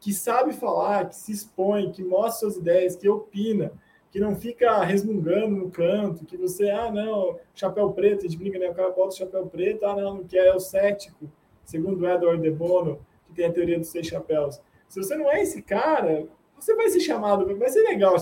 [0.00, 3.72] que sabe falar, que se expõe, que mostra suas ideias, que opina,
[4.10, 8.58] que não fica resmungando no canto, que você, ah, não, chapéu preto, a gente brinca,
[8.58, 8.70] né?
[8.70, 11.30] O cara bota o chapéu preto, ah, não, que é o cético,
[11.64, 14.60] segundo Edward de Bono, que tem a teoria dos seis chapéus.
[14.88, 16.26] Se você não é esse cara,
[16.58, 18.16] você vai ser chamado, vai ser legal,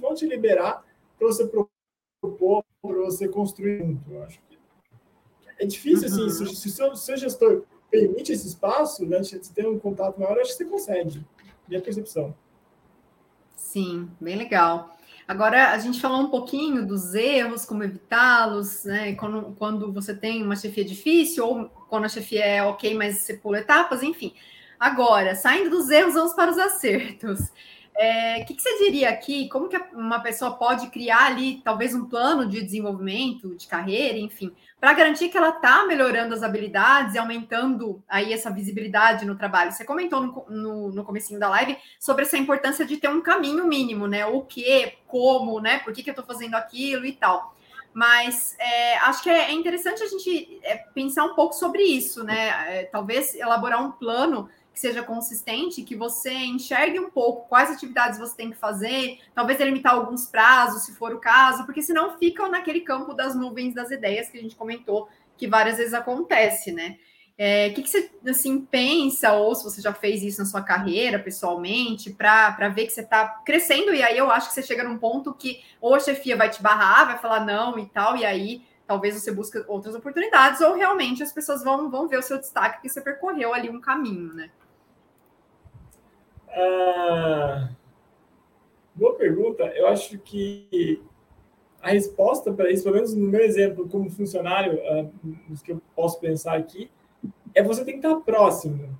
[0.00, 0.84] vão te liberar
[1.18, 1.46] para você
[2.20, 4.12] propor, para você construir junto.
[4.12, 4.58] Eu acho que
[5.58, 9.68] é difícil, assim, se, se, se o seu gestor permite esse espaço, né, de ter
[9.68, 11.24] um contato maior, acho que você consegue.
[11.68, 12.34] Minha percepção.
[13.54, 14.96] Sim, bem legal.
[15.26, 19.14] Agora, a gente falou um pouquinho dos erros, como evitá-los, né?
[19.14, 23.34] Quando, quando você tem uma chefia difícil, ou quando a chefia é ok, mas você
[23.34, 24.34] pula etapas, enfim.
[24.82, 27.38] Agora, saindo dos erros, vamos para os acertos.
[27.38, 27.50] O
[27.94, 29.48] é, que, que, você diria aqui?
[29.48, 34.52] Como que uma pessoa pode criar ali, talvez, um plano de desenvolvimento, de carreira, enfim,
[34.80, 39.70] para garantir que ela está melhorando as habilidades e aumentando aí essa visibilidade no trabalho?
[39.70, 43.64] Você comentou no, no, no comecinho da live sobre essa importância de ter um caminho
[43.64, 44.26] mínimo, né?
[44.26, 45.78] O que, como, né?
[45.78, 47.54] Por que, que eu estou fazendo aquilo e tal.
[47.94, 52.48] Mas é, acho que é interessante a gente é, pensar um pouco sobre isso, né?
[52.66, 58.18] É, talvez elaborar um plano que seja consistente, que você enxergue um pouco quais atividades
[58.18, 62.50] você tem que fazer, talvez delimitar alguns prazos, se for o caso, porque senão ficam
[62.50, 66.96] naquele campo das nuvens das ideias que a gente comentou, que várias vezes acontece, né?
[67.36, 70.62] É, o que, que, você assim, pensa, ou se você já fez isso na sua
[70.62, 74.84] carreira, pessoalmente, para ver que você está crescendo, e aí eu acho que você chega
[74.84, 78.24] num ponto que ou a chefia vai te barrar, vai falar não e tal, e
[78.24, 82.38] aí talvez você busque outras oportunidades, ou realmente as pessoas vão, vão ver o seu
[82.38, 84.50] destaque que você percorreu ali um caminho, né?
[86.54, 87.70] Ah,
[88.94, 89.64] boa pergunta.
[89.74, 91.02] Eu acho que
[91.80, 95.10] a resposta para isso, pelo menos no meu exemplo como funcionário, uh,
[95.48, 96.90] nos que eu posso pensar aqui,
[97.54, 98.96] é você tem que estar próximo.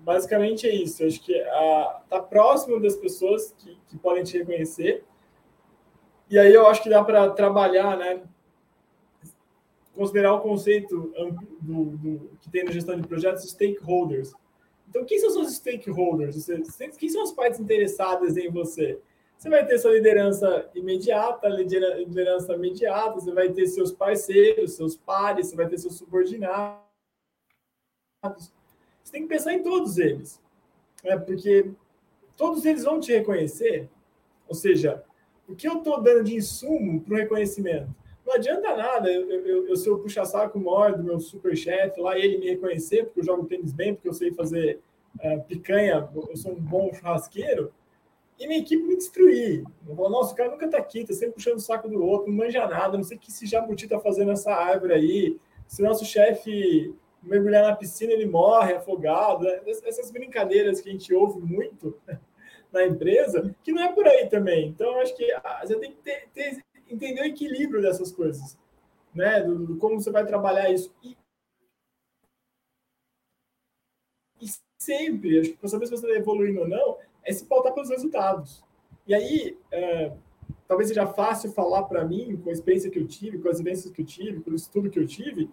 [0.00, 1.02] Basicamente é isso.
[1.02, 5.04] Eu acho que uh, tá próximo das pessoas que, que podem te reconhecer.
[6.30, 8.22] E aí eu acho que dá para trabalhar, né?
[9.94, 11.12] Considerar o conceito
[11.60, 14.32] do, do, que tem na gestão de projetos, stakeholders
[14.96, 16.46] então, quem são os stakeholders?
[16.98, 18.98] Quem são as partes interessadas em você?
[19.36, 25.48] Você vai ter sua liderança imediata, liderança imediata, você vai ter seus parceiros, seus pares,
[25.48, 26.80] você vai ter seus subordinados.
[29.04, 30.40] Você tem que pensar em todos eles,
[31.04, 31.18] né?
[31.18, 31.70] porque
[32.34, 33.90] todos eles vão te reconhecer.
[34.48, 35.04] Ou seja,
[35.46, 37.94] o que eu estou dando de insumo para o reconhecimento?
[38.24, 42.38] Não adianta nada eu, eu, eu ser o puxa-saco maior do meu super-chefe lá, ele
[42.38, 44.80] me reconhecer, porque eu jogo tênis bem, porque eu sei fazer
[45.22, 47.72] uh, picanha, eu sou um bom churrasqueiro,
[48.38, 49.64] e minha equipe me destruir.
[49.86, 52.30] Eu vou, nossa, o cara nunca tá aqui, tá sempre puxando o saco do outro,
[52.30, 55.40] não manja nada, não sei o que esse jabuti tá fazendo essa árvore aí.
[55.66, 59.44] Se nosso chefe mergulhar na piscina, ele morre afogado.
[59.44, 59.60] Né?
[59.66, 61.98] Essas brincadeiras que a gente ouve muito
[62.72, 64.68] na empresa, que não é por aí também.
[64.68, 68.58] Então, acho que ah, você tem que ter, ter, entender o equilíbrio dessas coisas,
[69.14, 69.42] né?
[69.42, 70.94] Do, do como você vai trabalhar isso.
[71.02, 71.16] E,
[74.40, 74.46] e
[74.86, 78.64] sempre, para saber se você está evoluindo ou não, é se pautar pelos resultados.
[79.06, 80.12] E aí, é,
[80.66, 83.92] talvez seja fácil falar para mim, com a experiência que eu tive, com as vivências
[83.92, 85.50] que eu tive, pelo estudo que eu tive,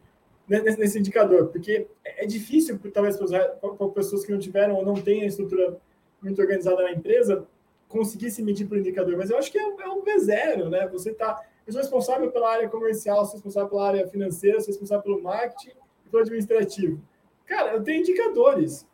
[0.48, 4.96] né, nesse, nesse indicador, porque é difícil, talvez, para pessoas que não tiveram ou não
[4.96, 5.78] têm a estrutura
[6.22, 7.46] muito organizada na empresa,
[7.88, 10.88] conseguir se medir por indicador, mas eu acho que é, é um V0, né?
[10.88, 15.04] Você está eu sou responsável pela área comercial, sou responsável pela área financeira, sou responsável
[15.04, 15.72] pelo marketing
[16.06, 17.02] e pelo administrativo.
[17.46, 18.86] Cara, eu tenho indicadores.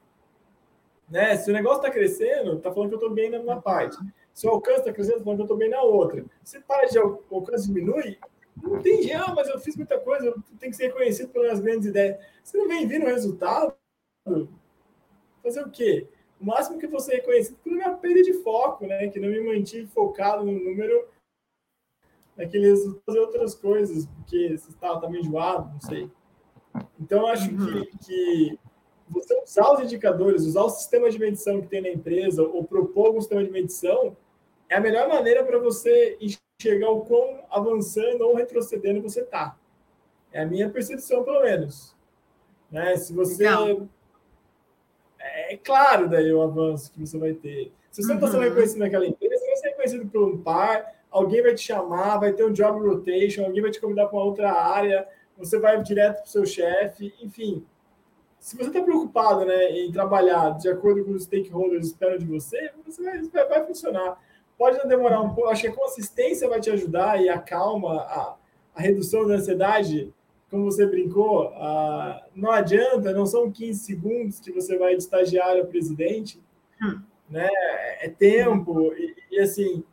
[1.10, 1.36] Né?
[1.38, 3.98] Se o negócio está crescendo, está falando que eu estou bem numa parte.
[4.34, 6.24] Se o alcance está crescendo, está falando que eu estou bem na outra.
[6.44, 8.18] Se para de o alcance diminui,
[8.62, 11.88] não tem jeito, ah, mas eu fiz muita coisa, tem que ser reconhecido pelas grandes
[11.88, 12.18] ideias.
[12.44, 13.74] Você não vem vindo o resultado?
[15.42, 16.08] Fazer o quê?
[16.40, 19.08] O máximo que você reconhecido por minha perda de foco, né?
[19.08, 21.08] Que não me mantive focado no número
[22.38, 26.10] naqueles fazer outras coisas, porque você estava também enjoado, não sei.
[27.00, 27.84] Então, acho uhum.
[27.84, 28.60] que, que
[29.10, 33.16] você usar os indicadores, usar o sistema de medição que tem na empresa, ou propor
[33.16, 34.16] um sistema de medição,
[34.70, 39.58] é a melhor maneira para você enxergar o quão avançando ou retrocedendo você está.
[40.32, 41.96] É a minha percepção, pelo menos.
[42.72, 42.96] Né?
[42.98, 43.44] Se você.
[43.44, 43.88] Legal.
[45.18, 47.72] É, é claro daí o avanço que você vai ter.
[47.90, 48.50] Se você não está sendo uhum.
[48.50, 52.32] reconhecido naquela empresa, você vai ser reconhecido por um par, alguém vai te chamar, vai
[52.32, 56.18] ter um job rotation, alguém vai te convidar para uma outra área, você vai direto
[56.18, 57.66] para o seu chefe, enfim
[58.40, 62.72] se você está preocupado né, em trabalhar de acordo com os stakeholders esperam de você,
[62.86, 64.18] você vai, vai, funcionar.
[64.58, 68.36] Pode demorar um pouco, acho que a consistência vai te ajudar e a calma, a,
[68.76, 70.14] a redução da ansiedade,
[70.50, 75.64] como você brincou, a, não adianta, não são 15 segundos que você vai de estagiário
[75.64, 76.42] a presidente,
[76.82, 77.02] hum.
[77.30, 77.50] né?
[78.02, 79.84] É tempo, e, e assim,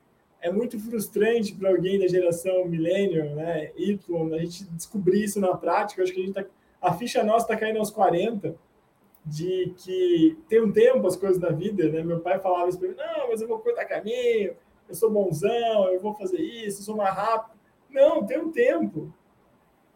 [0.41, 3.99] é muito frustrante para alguém da geração millennial, né, Y,
[4.33, 6.49] a gente descobrir isso na prática, acho que a gente está
[6.81, 8.57] a ficha nossa está caindo aos 40,
[9.25, 12.03] de que tem um tempo as coisas da vida, né?
[12.03, 14.55] Meu pai falava isso para mim, não, mas eu vou cortar caminho,
[14.89, 17.57] eu sou bonzão, eu vou fazer isso, eu sou mais rápido.
[17.91, 19.13] Não, tem um tempo.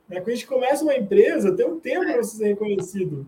[0.09, 0.21] Né?
[0.21, 3.27] Quando a gente começa uma empresa, tem um tempo para você ser reconhecido.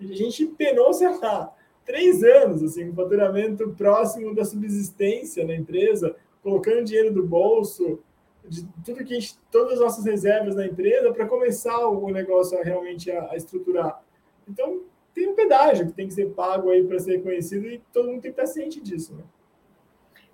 [0.00, 6.16] A gente penou, sei lá, três anos, assim, um faturamento próximo da subsistência na empresa,
[6.42, 8.00] colocando dinheiro do bolso,
[8.48, 12.62] de tudo que gente, todas as nossas reservas na empresa para começar o negócio a
[12.62, 14.02] realmente a, a, estruturar.
[14.48, 14.82] Então,
[15.14, 18.22] tem um pedágio que tem que ser pago aí para ser reconhecido e todo mundo
[18.22, 19.22] tem que estar ciente disso, né?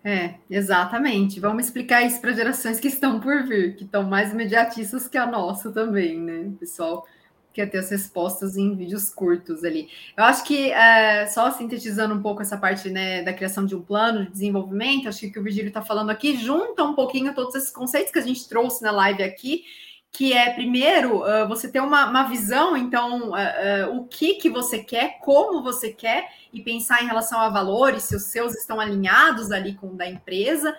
[0.04, 1.40] É, exatamente.
[1.40, 5.26] Vamos explicar isso para gerações que estão por vir, que estão mais imediatistas que a
[5.26, 7.04] nossa também, né, pessoal?
[7.52, 9.88] Quer ter as respostas em vídeos curtos ali.
[10.16, 13.82] Eu acho que, é, só sintetizando um pouco essa parte né, da criação de um
[13.82, 17.34] plano de desenvolvimento, acho que o que o Virgílio está falando aqui junta um pouquinho
[17.34, 19.64] todos esses conceitos que a gente trouxe na live aqui
[20.10, 24.48] que é primeiro uh, você ter uma, uma visão, então, uh, uh, o que que
[24.48, 28.80] você quer, como você quer, e pensar em relação a valores, se os seus estão
[28.80, 30.74] alinhados ali com o da empresa,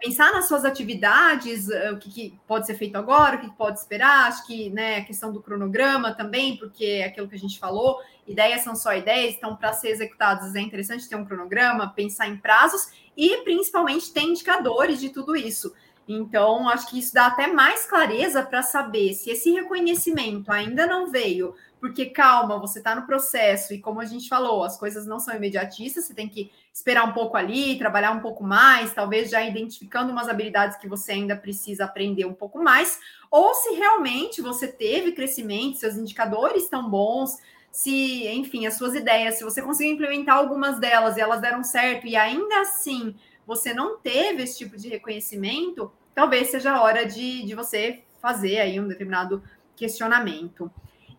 [0.00, 4.28] pensar nas suas atividades, o que, que, pode ser feito agora, o que, pode esperar,
[4.28, 7.98] acho que né, a questão do cronograma também, porque é aquilo que a gente falou,
[8.26, 12.36] ideias são só ideias, então, para ser executadas é interessante ter um cronograma, pensar em
[12.38, 15.74] prazos e principalmente ter indicadores de tudo isso.
[16.06, 21.10] Então, acho que isso dá até mais clareza para saber se esse reconhecimento ainda não
[21.10, 25.18] veio, porque calma, você está no processo e como a gente falou, as coisas não
[25.18, 29.42] são imediatistas, você tem que esperar um pouco ali, trabalhar um pouco mais, talvez já
[29.42, 32.98] identificando umas habilidades que você ainda precisa aprender um pouco mais,
[33.30, 37.38] ou se realmente você teve crescimento, seus indicadores estão bons,
[37.70, 42.06] se, enfim, as suas ideias, se você conseguiu implementar algumas delas e elas deram certo
[42.06, 43.16] e ainda assim
[43.46, 48.58] você não teve esse tipo de reconhecimento, talvez seja a hora de, de você fazer
[48.58, 49.42] aí um determinado
[49.76, 50.70] questionamento.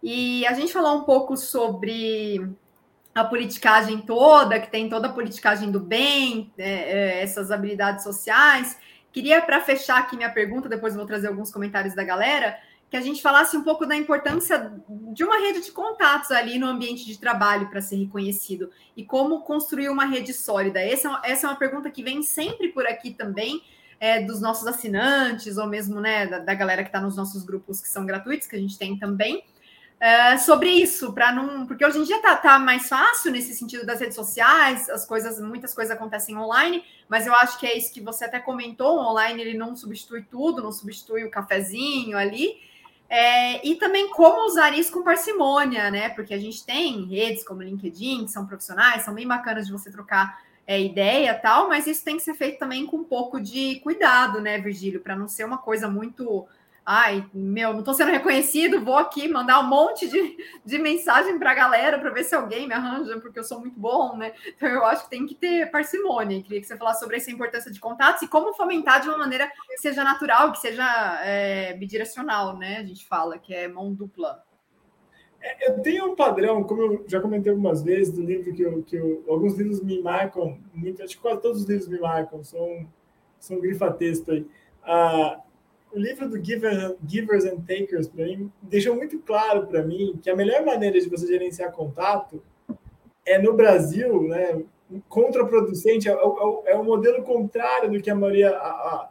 [0.01, 2.47] E a gente falou um pouco sobre
[3.13, 8.77] a politicagem toda, que tem toda a politicagem do bem, é, é, essas habilidades sociais.
[9.11, 12.57] Queria, para fechar aqui minha pergunta, depois vou trazer alguns comentários da galera,
[12.89, 14.71] que a gente falasse um pouco da importância
[15.13, 19.41] de uma rede de contatos ali no ambiente de trabalho para ser reconhecido e como
[19.41, 20.79] construir uma rede sólida.
[20.79, 23.61] Essa, é essa é uma pergunta que vem sempre por aqui também,
[23.99, 27.81] é, dos nossos assinantes, ou mesmo né, da, da galera que está nos nossos grupos
[27.81, 29.43] que são gratuitos, que a gente tem também.
[29.99, 31.65] É, sobre isso, para não.
[31.65, 35.39] Porque hoje em dia tá, tá, mais fácil nesse sentido das redes sociais, as coisas,
[35.39, 39.41] muitas coisas acontecem online, mas eu acho que é isso que você até comentou, online
[39.41, 42.57] ele não substitui tudo, não substitui o cafezinho ali.
[43.09, 46.09] É, e também como usar isso com parcimônia, né?
[46.09, 49.91] Porque a gente tem redes como LinkedIn, que são profissionais, são bem bacanas de você
[49.91, 53.79] trocar é, ideia tal, mas isso tem que ser feito também com um pouco de
[53.81, 56.47] cuidado, né, Virgílio, para não ser uma coisa muito
[56.85, 61.51] ai, meu, não estou sendo reconhecido, vou aqui mandar um monte de, de mensagem para
[61.51, 64.33] a galera para ver se alguém me arranja, porque eu sou muito bom, né?
[64.47, 66.43] Então eu acho que tem que ter parcimônia.
[66.43, 69.51] Queria que você falasse sobre essa importância de contatos e como fomentar de uma maneira
[69.67, 70.85] que seja natural, que seja
[71.23, 72.77] é, bidirecional, né?
[72.77, 74.43] A gente fala que é mão dupla.
[75.41, 78.83] É, eu tenho um padrão, como eu já comentei algumas vezes, do livro que, eu,
[78.83, 82.43] que eu, alguns livros me marcam, muito, acho que quase todos os livros me marcam,
[82.43, 82.87] são,
[83.39, 84.45] são grifa-texto aí.
[84.83, 85.39] Ah,
[85.95, 90.29] o livro do Givers, Givers and Takers, para mim, deixou muito claro para mim que
[90.29, 92.43] a melhor maneira de você gerenciar contato
[93.25, 94.61] é no Brasil, né,
[95.07, 99.09] contraproducente, é, é, é o modelo contrário do que a maioria, a, a,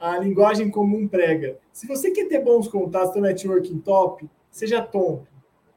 [0.00, 1.58] a, linguagem comum prega.
[1.72, 5.28] Se você quer ter bons contatos, ter networking top, seja tonto,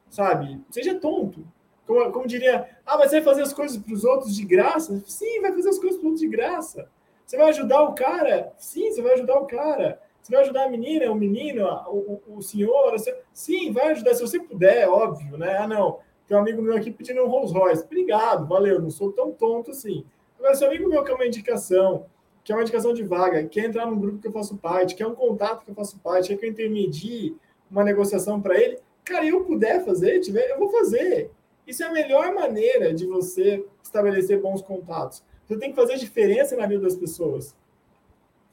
[0.09, 0.59] sabe?
[0.71, 1.45] Seja tonto.
[1.85, 5.03] Como, como diria, ah, mas você vai fazer as coisas para os outros de graça?
[5.05, 6.89] Sim, vai fazer as coisas para os outros de graça.
[7.25, 8.51] Você vai ajudar o cara?
[8.57, 10.01] Sim, você vai ajudar o cara.
[10.23, 12.91] Você vai ajudar a menina, o menino, o, o, o senhor?
[12.91, 13.13] Você...
[13.33, 15.57] Sim, vai ajudar, se você puder, óbvio, né?
[15.57, 17.83] Ah, não, tem um amigo meu aqui pedindo um Rolls Royce.
[17.83, 20.05] Obrigado, valeu, não sou tão tonto assim.
[20.39, 22.05] Agora, se um amigo meu quer uma indicação,
[22.41, 25.13] quer uma indicação de vaga, quer entrar num grupo que eu faço parte, quer um
[25.13, 27.35] contato que eu faço parte, quer que eu intermedie
[27.69, 31.31] uma negociação para ele, cara, eu puder fazer, tiver, eu vou fazer.
[31.67, 35.21] Isso é a melhor maneira de você estabelecer bons contatos.
[35.45, 37.53] Você tem que fazer diferença na vida das pessoas.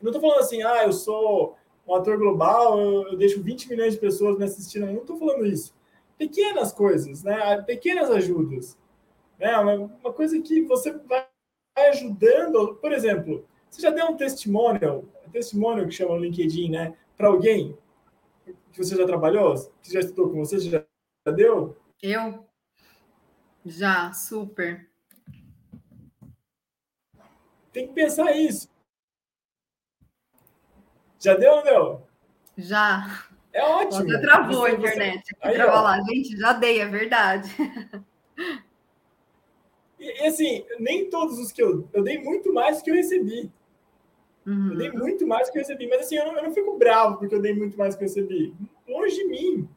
[0.02, 1.54] Não estou falando assim, ah, eu sou
[1.90, 4.86] um ator global, eu, eu deixo 20 milhões de pessoas me assistindo.
[4.86, 5.74] Eu não estou falando isso.
[6.16, 7.60] Pequenas coisas, né?
[7.62, 8.78] pequenas ajudas.
[9.38, 9.56] Né?
[9.58, 11.26] Uma, uma coisa que você vai
[11.88, 12.76] ajudando.
[12.76, 16.96] Por exemplo, você já deu um testemunho, um testemunho que chama no LinkedIn, né?
[17.16, 17.76] Para alguém
[18.72, 20.84] que você já trabalhou, que já estudou com você, já,
[21.26, 21.76] já deu?
[22.02, 22.46] Eu?
[23.64, 24.88] Já, super.
[27.72, 28.68] Tem que pensar isso.
[31.20, 32.02] Já deu ou não deu?
[32.56, 33.24] Já.
[33.52, 34.08] É ótimo.
[34.08, 35.22] Já travou a internet.
[35.40, 36.00] Aqui Aí, lá.
[36.02, 37.54] Gente, já dei, é verdade.
[39.98, 41.86] E, e, assim, nem todos os que eu.
[41.92, 43.50] Eu dei muito mais do que eu recebi.
[44.46, 44.72] Uhum.
[44.72, 45.86] Eu dei muito mais do que eu recebi.
[45.86, 48.04] Mas assim, eu não, eu não fico bravo porque eu dei muito mais do que
[48.04, 48.54] eu recebi.
[48.88, 49.68] Longe de mim.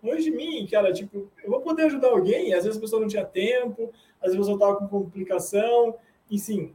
[0.00, 0.92] Longe de mim, cara.
[0.92, 2.54] Tipo, eu vou poder ajudar alguém.
[2.54, 5.96] Às vezes a pessoa não tinha tempo, às vezes a pessoa estava com complicação.
[6.30, 6.72] Enfim,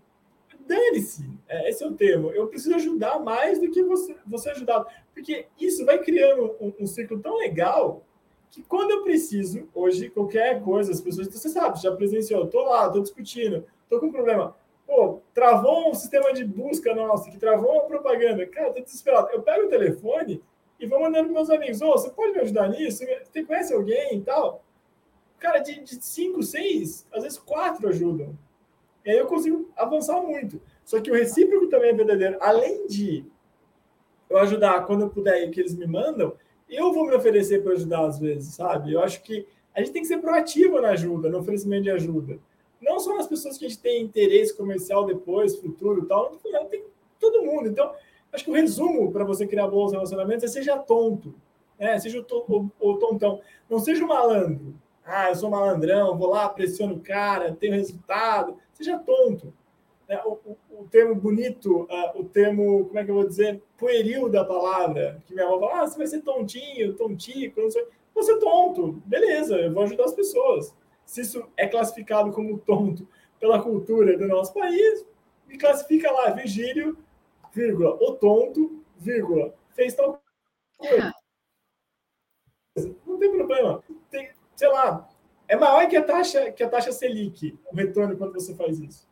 [0.67, 1.29] dane-se.
[1.47, 2.31] É, esse é o termo.
[2.31, 4.85] Eu preciso ajudar mais do que você, você ajudar.
[5.13, 8.03] Porque isso vai criando um, um, ciclo tão legal
[8.51, 12.87] que quando eu preciso, hoje, qualquer coisa, as pessoas, você sabe, já presenciou, estou lá,
[12.87, 14.55] estou discutindo, estou com um problema.
[14.85, 18.45] Pô, travou um sistema de busca nosso, que travou uma propaganda.
[18.47, 19.29] Cara, estou desesperado.
[19.31, 20.41] Eu pego o telefone
[20.79, 23.03] e vou mandando para meus amigos: Ô, oh, você pode me ajudar nisso?
[23.23, 24.63] Você conhece alguém e tal?
[25.39, 28.37] Cara, de, de cinco, seis, às vezes quatro ajudam.
[29.07, 30.61] E aí eu consigo avançar muito.
[30.83, 32.37] Só que o recíproco também é verdadeiro.
[32.41, 33.23] Além de
[34.29, 36.33] eu ajudar quando eu puder e que eles me mandam,
[36.69, 38.91] eu vou me oferecer para ajudar às vezes, sabe?
[38.91, 42.37] Eu acho que a gente tem que ser proativo na ajuda, no oferecimento de ajuda.
[42.81, 46.37] Não só nas pessoas que a gente tem interesse comercial depois, futuro e tal,
[46.69, 46.83] tem
[47.17, 47.69] todo mundo.
[47.69, 47.89] Então,
[48.33, 51.33] acho que o resumo para você criar bons relacionamentos é seja tonto,
[51.79, 51.97] né?
[51.97, 53.39] seja o, o, o tontão.
[53.69, 54.75] Não seja o malandro.
[55.07, 59.53] Ah, eu sou malandrão, vou lá, pressiono o cara, tenho resultado seja tonto.
[60.07, 63.61] É, o, o, o, termo bonito, uh, o termo, como é que eu vou dizer,
[63.77, 67.85] pueril da palavra, que minha avó fala, ah, você vai ser tontinho, tontico, não sei.
[68.13, 70.73] Vou ser tonto, beleza, eu vou ajudar as pessoas.
[71.05, 73.07] Se isso é classificado como tonto
[73.39, 75.05] pela cultura do nosso país,
[75.45, 76.97] me classifica lá, Virgílio,
[77.53, 80.21] vírgula, o tonto, vírgula, fez tal
[80.77, 81.13] coisa.
[83.05, 83.83] Não tem problema.
[84.57, 85.07] Sei lá,
[85.47, 89.07] é maior que a taxa que a taxa Selic, o retorno quando você faz isso.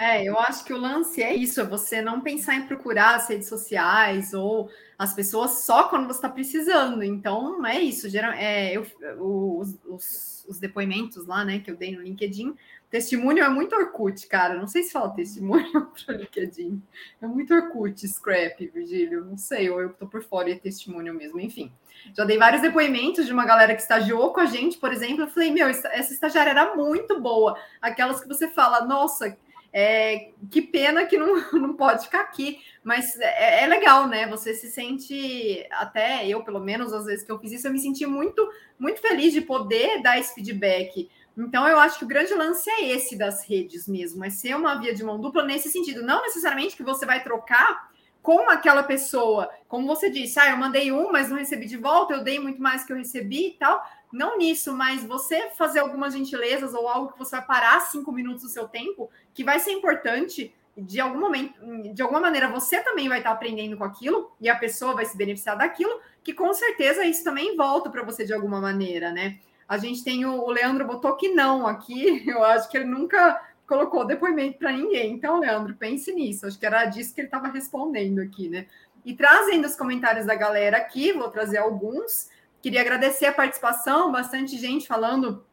[0.00, 3.28] É, eu acho que o lance é isso, é você não pensar em procurar as
[3.28, 7.02] redes sociais ou as pessoas só quando você está precisando.
[7.02, 8.08] Então, é isso.
[8.08, 8.86] Geral, é, eu,
[9.18, 12.54] os, os, os, depoimentos lá, né, que eu dei no LinkedIn,
[12.90, 14.54] testemunho é muito Orkut, cara.
[14.54, 16.82] Não sei se fala testemunho para LinkedIn.
[17.20, 19.24] É muito Orkut, scrap, Virgílio.
[19.24, 21.72] Não sei, ou eu estou por fora e é testemunho mesmo, enfim.
[22.14, 25.24] Já dei vários depoimentos de uma galera que estagiou com a gente, por exemplo.
[25.24, 27.58] Eu falei, meu, essa estagiária era muito boa.
[27.80, 29.36] Aquelas que você fala, nossa
[29.72, 34.26] é, que pena que não, não pode ficar aqui, mas é, é, legal, né?
[34.28, 37.78] Você se sente, até eu, pelo menos, às vezes que eu fiz isso, eu me
[37.78, 41.10] senti muito, muito feliz de poder dar esse feedback.
[41.38, 44.74] Então, eu acho que o grande lance é esse das redes mesmo, é ser uma
[44.74, 46.02] via de mão dupla nesse sentido.
[46.02, 47.88] Não necessariamente que você vai trocar
[48.20, 52.14] com aquela pessoa, como você disse, ah, eu mandei um, mas não recebi de volta,
[52.14, 53.82] eu dei muito mais que eu recebi e tal
[54.12, 58.42] não nisso, mas você fazer algumas gentilezas ou algo que você vai parar cinco minutos
[58.42, 61.60] do seu tempo, que vai ser importante, de algum momento,
[61.92, 65.16] de alguma maneira, você também vai estar aprendendo com aquilo e a pessoa vai se
[65.16, 69.38] beneficiar daquilo, que com certeza isso também volta para você de alguma maneira, né?
[69.68, 73.40] A gente tem o, o Leandro botou que não aqui, eu acho que ele nunca
[73.66, 75.12] colocou depoimento para ninguém.
[75.12, 76.46] Então, Leandro, pense nisso.
[76.46, 78.66] Acho que era disso que ele estava respondendo aqui, né?
[79.04, 82.30] E trazendo os comentários da galera aqui, vou trazer alguns.
[82.62, 85.44] Queria agradecer a participação, bastante gente falando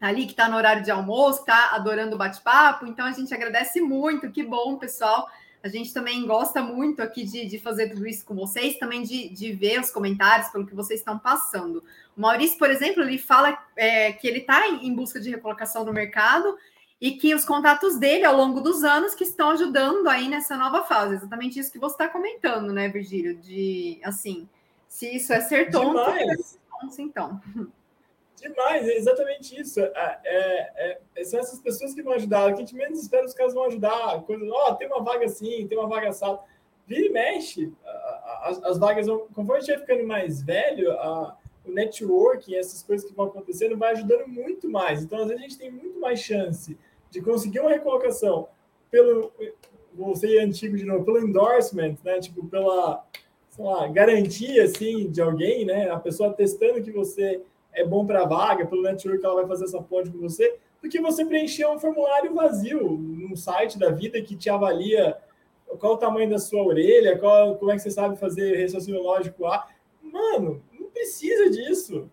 [0.00, 3.80] ali que está no horário de almoço, está adorando o bate-papo, então a gente agradece
[3.80, 5.28] muito, que bom, pessoal.
[5.62, 9.28] A gente também gosta muito aqui de, de fazer tudo isso com vocês, também de,
[9.28, 11.84] de ver os comentários pelo que vocês estão passando.
[12.16, 15.92] O Maurício, por exemplo, ele fala é, que ele está em busca de recolocação no
[15.92, 16.56] mercado
[17.00, 20.84] e que os contatos dele ao longo dos anos que estão ajudando aí nessa nova
[20.84, 21.14] fase.
[21.14, 23.36] Exatamente isso que você está comentando, né, Virgílio?
[23.36, 24.48] De assim,
[24.86, 26.58] se isso é ser tonto, Demais.
[26.98, 27.40] É então.
[28.36, 29.80] Demais, é exatamente isso.
[29.80, 32.44] É, é, é, são essas pessoas que vão ajudar.
[32.44, 34.20] O que a gente menos espera, os caras vão ajudar.
[34.22, 36.40] Coisa, ó, oh, tem uma vaga assim, tem uma vaga assada.
[36.86, 37.72] Vira e mexe.
[38.42, 39.26] As, as vagas vão.
[39.34, 41.36] Conforme a gente vai ficando mais velho, a,
[41.66, 45.02] o networking, essas coisas que vão acontecendo, vai ajudando muito mais.
[45.02, 46.76] Então, às vezes, a gente tem muito mais chance
[47.10, 48.48] de conseguir uma recolocação
[48.90, 49.32] pelo.
[50.14, 52.18] Ser antigo de novo, pelo endorsement, né?
[52.18, 53.04] Tipo, pela
[53.58, 55.90] lá, garantia assim de alguém, né?
[55.90, 57.42] A pessoa testando que você
[57.72, 60.56] é bom para a vaga, pelo network que ela vai fazer essa ponte com você,
[60.82, 65.16] do que você preencher um formulário vazio num site da vida que te avalia
[65.78, 69.46] qual o tamanho da sua orelha, qual, como é que você sabe fazer raciocínio lógico
[69.46, 69.66] A.
[70.02, 70.62] Mano,
[71.02, 72.10] precisa disso.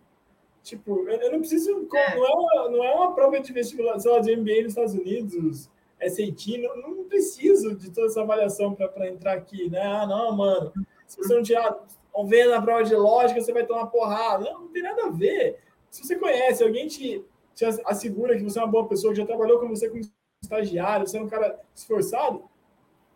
[0.62, 1.88] Tipo, eu não preciso.
[1.94, 2.16] É.
[2.16, 4.94] Não, é uma, não é uma prova de vestibular, sei lá, de MBA nos Estados
[4.94, 5.70] Unidos,
[6.00, 9.82] SAT, não, não preciso de toda essa avaliação para entrar aqui, né?
[9.82, 10.72] Ah, não, mano
[11.10, 11.76] se você não tirar,
[12.12, 14.44] ou ver na prova de lógica, você vai tomar porrada.
[14.44, 15.58] Não, não tem nada a ver.
[15.90, 19.26] Se você conhece, alguém te, te assegura que você é uma boa pessoa, que já
[19.26, 20.00] trabalhou com você como
[20.40, 22.44] estagiário, você é um cara esforçado,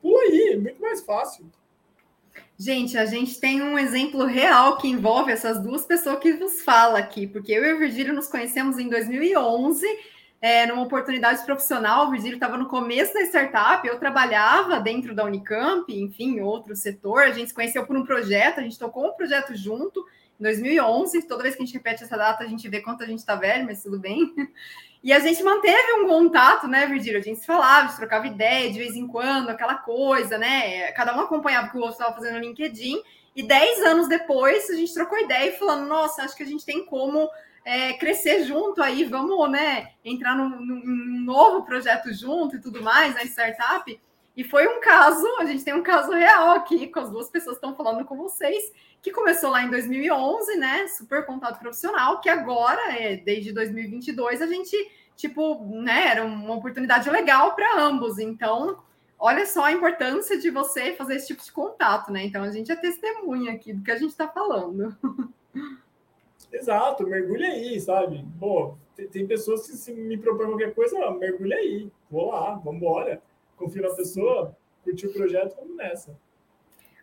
[0.02, 1.46] pula aí, muito mais fácil.
[2.56, 6.98] Gente, a gente tem um exemplo real que envolve essas duas pessoas que vos fala
[6.98, 9.84] aqui, porque eu e o Virgílio nos conhecemos em 2011
[10.40, 12.06] é, numa oportunidade profissional.
[12.06, 17.22] O Virgílio estava no começo da startup, eu trabalhava dentro da Unicamp, enfim, outro setor.
[17.22, 20.04] A gente se conheceu por um projeto, a gente tocou um projeto junto
[20.40, 21.22] 2011.
[21.22, 23.34] Toda vez que a gente repete essa data, a gente vê quanto a gente está
[23.34, 24.32] velho, mas tudo bem.
[25.04, 27.18] E a gente manteve um contato, né, Virgílio?
[27.18, 30.90] A gente se falava, gente trocava ideia de vez em quando, aquela coisa, né?
[30.92, 33.02] Cada um acompanhava o que o outro estava fazendo no LinkedIn.
[33.36, 36.64] E dez anos depois, a gente trocou ideia e falando: nossa, acho que a gente
[36.64, 37.28] tem como
[37.64, 43.14] é, crescer junto aí, vamos né, entrar num, num, novo projeto junto e tudo mais,
[43.14, 44.00] na né, startup.
[44.36, 47.56] E foi um caso, a gente tem um caso real aqui, com as duas pessoas
[47.56, 50.88] que estão falando com vocês, que começou lá em 2011, né?
[50.88, 54.76] Super contato profissional, que agora, é, desde 2022, a gente,
[55.14, 58.18] tipo, né, era uma oportunidade legal para ambos.
[58.18, 58.82] Então,
[59.16, 62.24] olha só a importância de você fazer esse tipo de contato, né?
[62.24, 64.96] Então, a gente é testemunha aqui do que a gente está falando.
[66.52, 68.26] Exato, mergulha aí, sabe?
[68.40, 72.80] Pô, tem, tem pessoas que se me propõem qualquer coisa, mergulha aí, vou lá, vamos
[72.80, 73.22] embora.
[73.56, 76.18] Confio na pessoa, curtir o projeto, vamos nessa.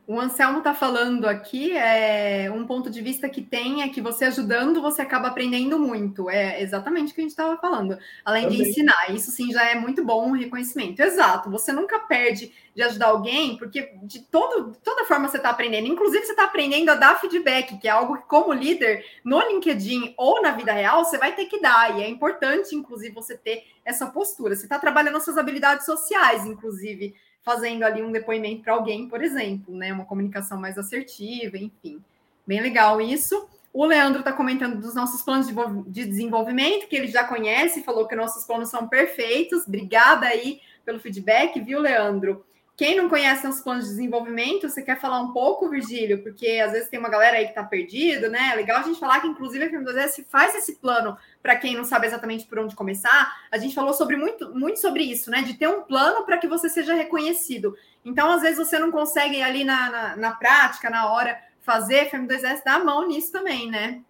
[0.08, 4.26] O Anselmo está falando aqui, é um ponto de vista que tem é que você
[4.26, 6.30] ajudando, você acaba aprendendo muito.
[6.30, 7.98] É exatamente o que a gente estava falando.
[8.26, 8.64] Além Também.
[8.64, 11.00] de ensinar, isso sim já é muito bom um reconhecimento.
[11.00, 15.88] Exato, você nunca perde de ajudar alguém, porque de todo, toda forma você está aprendendo.
[15.88, 20.16] Inclusive, você está aprendendo a dar feedback, que é algo que, como líder, no LinkedIn
[20.18, 21.98] ou na vida real, você vai ter que dar.
[21.98, 24.56] E é importante, inclusive, você ter essa postura.
[24.56, 27.14] Você está trabalhando as suas habilidades sociais, inclusive
[27.44, 29.92] fazendo ali um depoimento para alguém, por exemplo, né?
[29.92, 32.02] Uma comunicação mais assertiva, enfim.
[32.46, 33.48] Bem legal isso.
[33.74, 35.48] O Leandro está comentando dos nossos planos
[35.88, 39.66] de desenvolvimento, que ele já conhece, falou que nossos planos são perfeitos.
[39.66, 42.46] Obrigada aí pelo feedback, viu, Leandro?
[42.82, 46.24] Quem não conhece nossos planos de desenvolvimento, você quer falar um pouco, Virgílio?
[46.24, 48.50] Porque às vezes tem uma galera aí que está perdido, né?
[48.52, 51.84] É legal a gente falar que, inclusive, a FM2S faz esse plano para quem não
[51.84, 53.38] sabe exatamente por onde começar.
[53.52, 55.44] A gente falou sobre muito, muito sobre isso, né?
[55.44, 57.78] De ter um plano para que você seja reconhecido.
[58.04, 62.64] Então, às vezes, você não consegue ali na, na, na prática, na hora, fazer FM2S
[62.66, 64.02] dá a mão nisso também, né?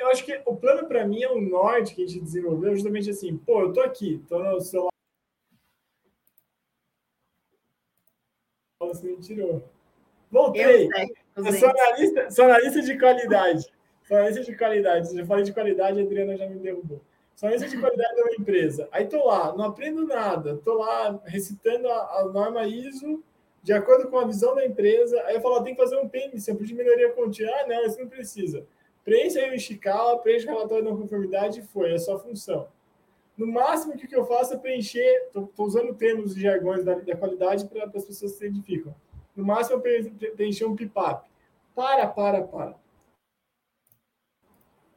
[0.00, 3.08] Eu acho que o plano para mim é o norte que a gente desenvolveu, justamente
[3.08, 4.91] assim, pô, eu tô aqui, tô no celular
[8.88, 9.62] Você me tirou.
[10.30, 10.88] Voltei.
[11.36, 13.66] Eu, sou analista, sou analista de qualidade.
[14.06, 15.16] Sou analista de qualidade.
[15.16, 17.00] Já falei de qualidade, a Adriana já me derrubou.
[17.36, 18.88] Sou analista de qualidade de uma empresa.
[18.92, 20.58] Aí tô lá, não aprendo nada.
[20.64, 23.22] Tô lá recitando a, a norma ISO
[23.62, 25.20] de acordo com a visão da empresa.
[25.26, 27.52] Aí eu falo, tem que fazer um PMC, de melhoria contínua.
[27.56, 28.66] Ah, não, isso não precisa.
[29.04, 32.68] Preencha aí o Ishikawa, preencha o relatório de não conformidade e foi, é só função.
[33.36, 37.16] No máximo, o que eu faço é preencher, estou usando termos e jargões da, da
[37.16, 38.94] qualidade para as pessoas se identificam.
[39.34, 41.26] No máximo, eu preencher um pipap.
[41.74, 42.74] Para, para, para.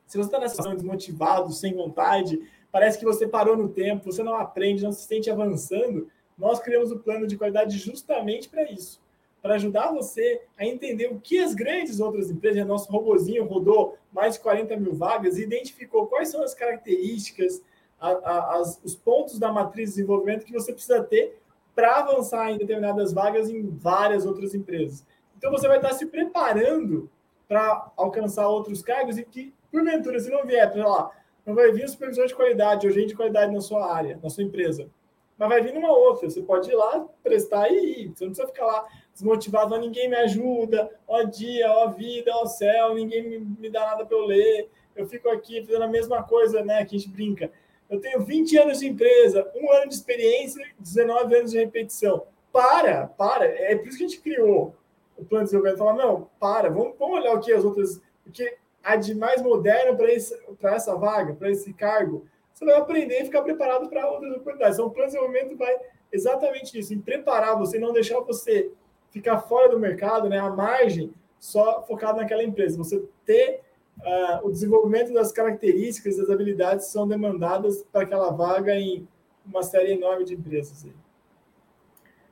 [0.05, 2.39] Se você está nessa situação desmotivado, sem vontade,
[2.71, 6.91] parece que você parou no tempo, você não aprende, não se sente avançando, nós criamos
[6.91, 9.01] o plano de qualidade justamente para isso.
[9.41, 14.33] Para ajudar você a entender o que as grandes outras empresas, nosso robozinho rodou mais
[14.33, 17.61] de 40 mil vagas e identificou quais são as características,
[17.99, 21.39] a, a, as, os pontos da matriz de desenvolvimento que você precisa ter
[21.75, 25.05] para avançar em determinadas vagas em várias outras empresas.
[25.37, 27.09] Então você vai estar se preparando
[27.47, 31.11] para alcançar outros cargos e que, porventura, se não vier, lá,
[31.45, 34.29] não vai vir um supervisor de qualidade ou gente de qualidade na sua área, na
[34.29, 34.89] sua empresa,
[35.37, 36.29] mas vai vir numa outra.
[36.29, 38.07] Você pode ir lá, prestar e ir.
[38.09, 42.95] Você não precisa ficar lá desmotivado, ninguém me ajuda, ó dia, ó vida, ó céu,
[42.95, 44.69] ninguém me, me dá nada para eu ler.
[44.95, 46.85] Eu fico aqui fazendo a mesma coisa, né?
[46.85, 47.51] Que a gente brinca.
[47.89, 52.25] Eu tenho 20 anos de empresa, um ano de experiência, 19 anos de repetição.
[52.51, 53.45] Para, para.
[53.45, 54.75] É por isso que a gente criou
[55.17, 55.77] o plano de desenvolvimento.
[55.77, 58.01] Falar, não, para, vamos, vamos olhar o que as outras.
[58.25, 62.27] O que há de mais moderno para essa vaga, para esse cargo.
[62.53, 64.77] Você vai aprender e ficar preparado para outras oportunidades.
[64.77, 65.75] Então, o plano de desenvolvimento vai
[66.11, 68.71] exatamente isso, em preparar você, não deixar você
[69.09, 72.77] ficar fora do mercado, né, a margem, só focado naquela empresa.
[72.77, 73.61] Você ter
[73.99, 79.07] uh, o desenvolvimento das características, das habilidades são demandadas para aquela vaga em
[79.45, 80.85] uma série enorme de empresas.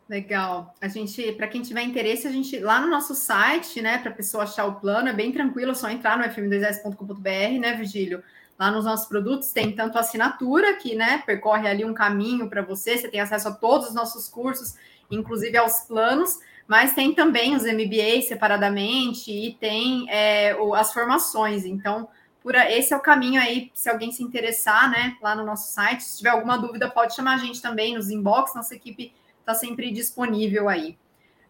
[0.10, 0.76] Legal.
[0.82, 4.14] A gente, para quem tiver interesse, a gente lá no nosso site, né, para a
[4.14, 8.22] pessoa achar o plano, é bem tranquilo, é só entrar no fm2s.com.br, né, Vigílio?
[8.60, 12.98] Lá nos nossos produtos tem tanto assinatura que, né, percorre ali um caminho para você,
[12.98, 14.76] você tem acesso a todos os nossos cursos,
[15.10, 21.66] inclusive aos planos, mas tem também os MBAs separadamente e tem é, as formações.
[21.66, 22.08] Então,
[22.42, 26.04] por, esse é o caminho aí, se alguém se interessar, né, lá no nosso site.
[26.04, 29.92] Se tiver alguma dúvida, pode chamar a gente também nos inbox, nossa equipe está sempre
[29.92, 30.98] disponível aí.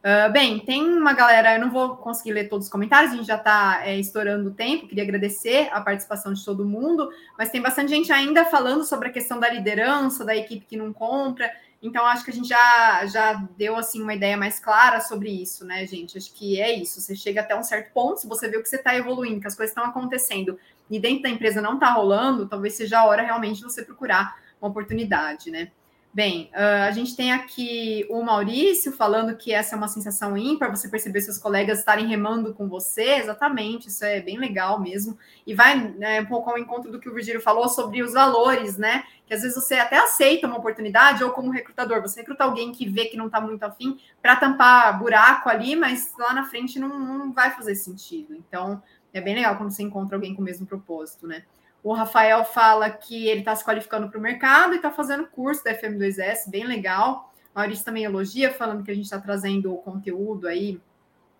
[0.03, 3.26] Uh, bem, tem uma galera, eu não vou conseguir ler todos os comentários, a gente
[3.26, 7.61] já está é, estourando o tempo, queria agradecer a participação de todo mundo, mas tem
[7.61, 11.49] bastante gente ainda falando sobre a questão da liderança, da equipe que não compra,
[11.84, 15.65] então, acho que a gente já, já deu assim uma ideia mais clara sobre isso,
[15.65, 16.17] né, gente?
[16.17, 17.01] Acho que é isso.
[17.01, 19.55] Você chega até um certo ponto, se você vê que você está evoluindo, que as
[19.55, 20.57] coisas estão acontecendo
[20.89, 24.34] e dentro da empresa não está rolando, talvez seja a hora realmente de você procurar
[24.61, 25.71] uma oportunidade, né?
[26.14, 30.70] Bem, uh, a gente tem aqui o Maurício falando que essa é uma sensação ímpar,
[30.70, 35.18] você perceber seus colegas estarem remando com você, exatamente, isso é bem legal mesmo.
[35.47, 38.78] E vai né, um pouco ao encontro do que o Virgílio falou sobre os valores,
[38.78, 39.05] né?
[39.26, 42.88] Que às vezes você até aceita uma oportunidade, ou como recrutador, você recruta alguém que
[42.88, 46.99] vê que não está muito afim para tampar buraco ali, mas lá na frente não,
[46.99, 48.36] não vai fazer sentido.
[48.36, 51.43] Então, é bem legal quando você encontra alguém com o mesmo propósito, né?
[51.84, 55.63] O Rafael fala que ele está se qualificando para o mercado e está fazendo curso
[55.63, 57.34] da FM2S, bem legal.
[57.53, 60.81] Maurício também elogia, falando que a gente está trazendo o conteúdo aí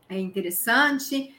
[0.10, 1.34] é interessante.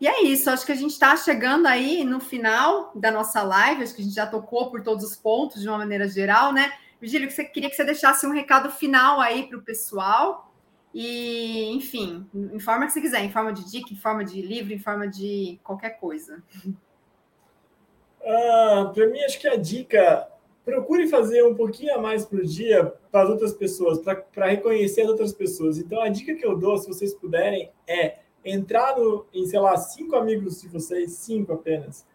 [0.00, 3.82] E é isso, acho que a gente está chegando aí no final da nossa live,
[3.82, 6.72] acho que a gente já tocou por todos os pontos de uma maneira geral, né?
[7.00, 10.52] Virgílio, que você queria que você deixasse um recado final aí para o pessoal.
[10.92, 14.72] E, enfim, em forma que você quiser, em forma de dica, em forma de livro,
[14.72, 16.42] em forma de qualquer coisa.
[18.24, 20.28] Ah, para mim, acho que a dica
[20.64, 25.08] procure fazer um pouquinho a mais por dia para as outras pessoas, para reconhecer as
[25.08, 25.78] outras pessoas.
[25.78, 29.76] Então, a dica que eu dou, se vocês puderem, é entrar no, em, sei lá,
[29.76, 32.06] cinco amigos de vocês, cinco apenas,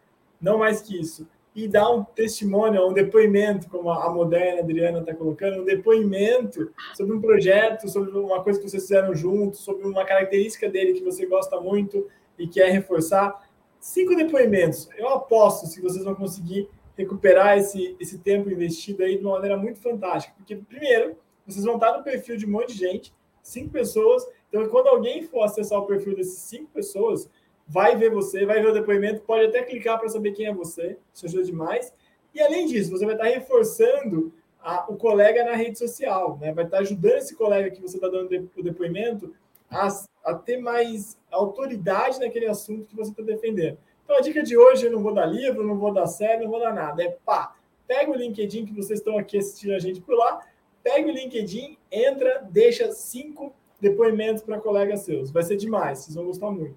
[0.42, 5.14] não mais que isso, e dar um testemunho, um depoimento, como a Moderna, Adriana está
[5.14, 10.06] colocando, um depoimento sobre um projeto, sobre uma coisa que vocês fizeram juntos, sobre uma
[10.06, 12.08] característica dele que você gosta muito
[12.38, 13.49] e quer reforçar
[13.80, 14.90] cinco depoimentos.
[14.98, 19.58] Eu aposto se vocês vão conseguir recuperar esse, esse tempo investido aí de uma maneira
[19.58, 20.34] muito fantástica.
[20.38, 21.16] Porque, primeiro,
[21.48, 24.28] vocês vão estar no perfil de um monte de gente, cinco pessoas.
[24.50, 27.30] Então, quando alguém for acessar o perfil dessas cinco pessoas,
[27.68, 30.98] vai ver você, vai ver o depoimento, pode até clicar para saber quem é você.
[31.14, 31.94] Isso ajuda demais.
[32.34, 36.52] E, além disso, você vai estar reforçando a, o colega na rede social, né?
[36.54, 39.34] Vai estar ajudando esse colega que você está dando o depoimento
[39.70, 39.88] a,
[40.24, 43.78] a ter mais autoridade naquele assunto que você está defendendo.
[44.04, 46.50] Então, a dica de hoje, eu não vou dar livro, não vou dar série, não
[46.50, 47.04] vou dar nada.
[47.04, 47.56] É pá,
[47.88, 50.40] pega o LinkedIn que vocês estão aqui assistindo a gente por lá,
[50.84, 55.32] pega o LinkedIn, entra, deixa cinco depoimentos para colegas seus.
[55.32, 56.76] Vai ser demais, vocês vão gostar muito.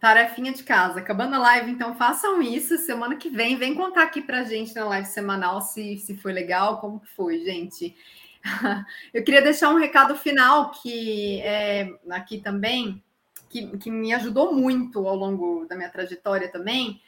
[0.00, 0.98] Tarefinha de casa.
[0.98, 2.78] Acabando a live, então façam isso.
[2.78, 6.80] Semana que vem, vem contar aqui para gente na live semanal se, se foi legal,
[6.80, 7.94] como foi, gente.
[9.12, 13.02] Eu queria deixar um recado final que é, aqui também
[13.50, 17.00] que, que me ajudou muito ao longo da minha trajetória também,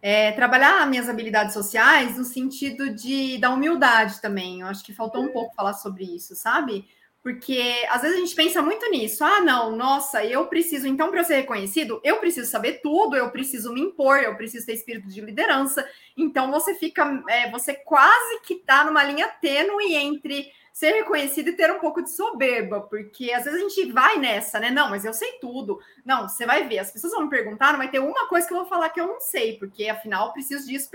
[0.00, 4.60] é trabalhar minhas habilidades sociais no sentido de da humildade também.
[4.60, 6.86] Eu acho que faltou um pouco falar sobre isso, sabe?
[7.22, 9.24] Porque às vezes a gente pensa muito nisso.
[9.24, 13.72] Ah, não, nossa, eu preciso, então, para ser reconhecido, eu preciso saber tudo, eu preciso
[13.72, 15.86] me impor, eu preciso ter espírito de liderança.
[16.16, 21.56] Então você fica, é, você quase que está numa linha tênue entre ser reconhecido e
[21.56, 24.70] ter um pouco de soberba, porque às vezes a gente vai nessa, né?
[24.70, 25.80] Não, mas eu sei tudo.
[26.04, 28.54] Não, você vai ver, as pessoas vão me perguntar, não vai ter uma coisa que
[28.54, 30.88] eu vou falar que eu não sei, porque afinal eu preciso disso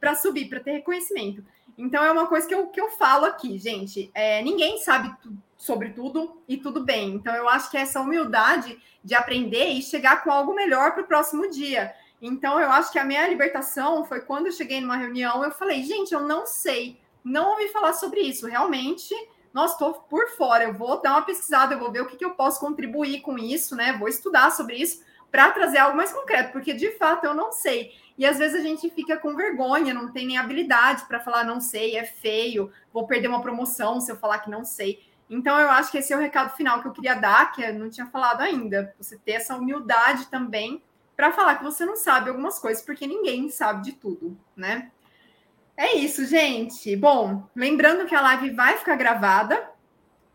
[0.00, 1.44] para subir, para ter reconhecimento.
[1.76, 4.10] Então é uma coisa que eu, que eu falo aqui, gente.
[4.14, 5.14] É, ninguém sabe
[5.56, 7.14] sobre tudo e tudo bem.
[7.14, 11.02] Então eu acho que é essa humildade de aprender e chegar com algo melhor para
[11.02, 11.94] o próximo dia.
[12.20, 15.82] Então eu acho que a minha libertação foi quando eu cheguei numa reunião, eu falei,
[15.82, 18.46] gente, eu não sei não ouvi falar sobre isso.
[18.46, 19.12] Realmente,
[19.52, 20.64] nossa, estou por fora.
[20.64, 23.36] Eu vou dar uma pesquisada, eu vou ver o que, que eu posso contribuir com
[23.36, 23.96] isso, né?
[23.98, 27.92] Vou estudar sobre isso para trazer algo mais concreto, porque de fato eu não sei.
[28.16, 31.60] E às vezes a gente fica com vergonha, não tem nem habilidade para falar não
[31.60, 35.04] sei, é feio, vou perder uma promoção se eu falar que não sei.
[35.28, 37.74] Então eu acho que esse é o recado final que eu queria dar, que eu
[37.74, 38.94] não tinha falado ainda.
[38.98, 40.82] Você ter essa humildade também
[41.16, 44.90] para falar que você não sabe algumas coisas, porque ninguém sabe de tudo, né?
[45.76, 46.96] É isso, gente.
[46.96, 49.68] Bom, lembrando que a live vai ficar gravada,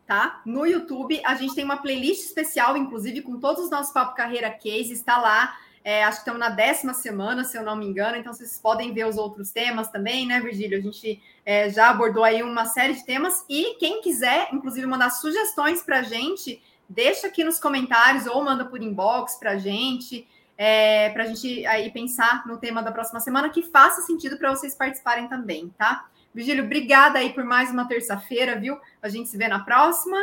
[0.06, 0.42] tá?
[0.46, 1.22] No YouTube.
[1.26, 4.92] A gente tem uma playlist especial, inclusive, com todos os nossos Papo Carreira Case.
[4.92, 5.58] Está lá.
[5.84, 8.18] É, acho que estamos na décima semana, se eu não me engano.
[8.18, 10.78] Então, vocês podem ver os outros temas também, né, Virgílio?
[10.78, 13.44] A gente é, já abordou aí uma série de temas.
[13.50, 18.66] E quem quiser, inclusive, mandar sugestões para a gente, deixa aqui nos comentários ou manda
[18.66, 20.28] por inbox para a gente
[20.64, 24.52] é, para a gente aí pensar no tema da próxima semana que faça sentido para
[24.52, 26.08] vocês participarem também, tá?
[26.32, 28.78] Vigílio, obrigada aí por mais uma terça-feira, viu?
[29.02, 30.18] A gente se vê na próxima.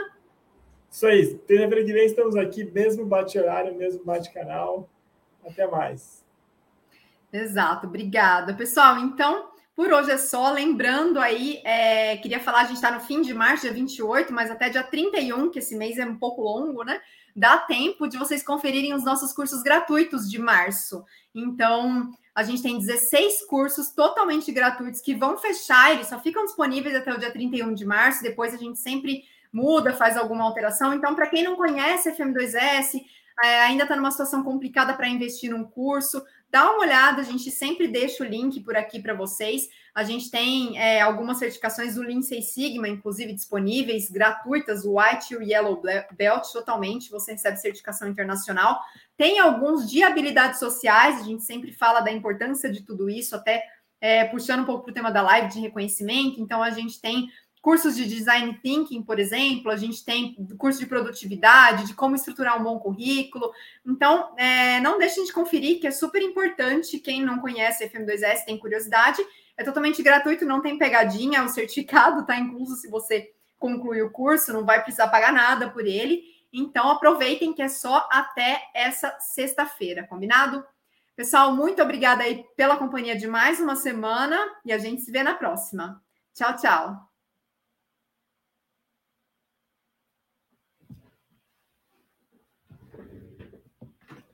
[0.89, 1.35] Isso aí.
[1.35, 4.89] Terça-feira que estamos aqui, mesmo bate-horário, mesmo bate-canal.
[5.47, 6.25] Até mais.
[7.33, 8.55] Exato, obrigada.
[8.55, 10.51] Pessoal, então, por hoje é só.
[10.51, 14.51] Lembrando aí, é, queria falar, a gente está no fim de março, dia 28, mas
[14.51, 17.01] até dia 31, que esse mês é um pouco longo, né?
[17.39, 21.05] dá tempo de vocês conferirem os nossos cursos gratuitos de março.
[21.33, 26.97] Então, a gente tem 16 cursos totalmente gratuitos que vão fechar, eles só ficam disponíveis
[26.97, 29.23] até o dia 31 de março, depois a gente sempre
[29.53, 30.93] muda, faz alguma alteração.
[30.93, 33.01] Então, para quem não conhece FM2S,
[33.43, 37.51] é, ainda está numa situação complicada para investir num curso, dá uma olhada, a gente
[37.51, 39.69] sempre deixa o link por aqui para vocês.
[39.95, 45.35] A gente tem é, algumas certificações do Lean Six Sigma, inclusive disponíveis, gratuitas, o White
[45.35, 45.81] e o Yellow
[46.13, 48.81] Belt, totalmente, você recebe certificação internacional.
[49.17, 53.63] Tem alguns de habilidades sociais, a gente sempre fala da importância de tudo isso, até
[54.01, 56.41] é, puxando um pouco para o tema da live de reconhecimento.
[56.41, 57.29] Então, a gente tem
[57.61, 62.61] cursos de design thinking, por exemplo, a gente tem curso de produtividade, de como estruturar
[62.61, 63.53] um bom currículo.
[63.87, 66.99] Então, é, não deixem de conferir, que é super importante.
[66.99, 69.23] Quem não conhece FM2S tem curiosidade,
[69.57, 74.53] é totalmente gratuito, não tem pegadinha, o certificado está incluso se você concluir o curso,
[74.53, 76.23] não vai precisar pagar nada por ele.
[76.53, 80.65] Então, aproveitem que é só até essa sexta-feira, combinado?
[81.15, 85.23] Pessoal, muito obrigada aí pela companhia de mais uma semana e a gente se vê
[85.23, 86.01] na próxima.
[86.33, 87.08] Tchau, tchau.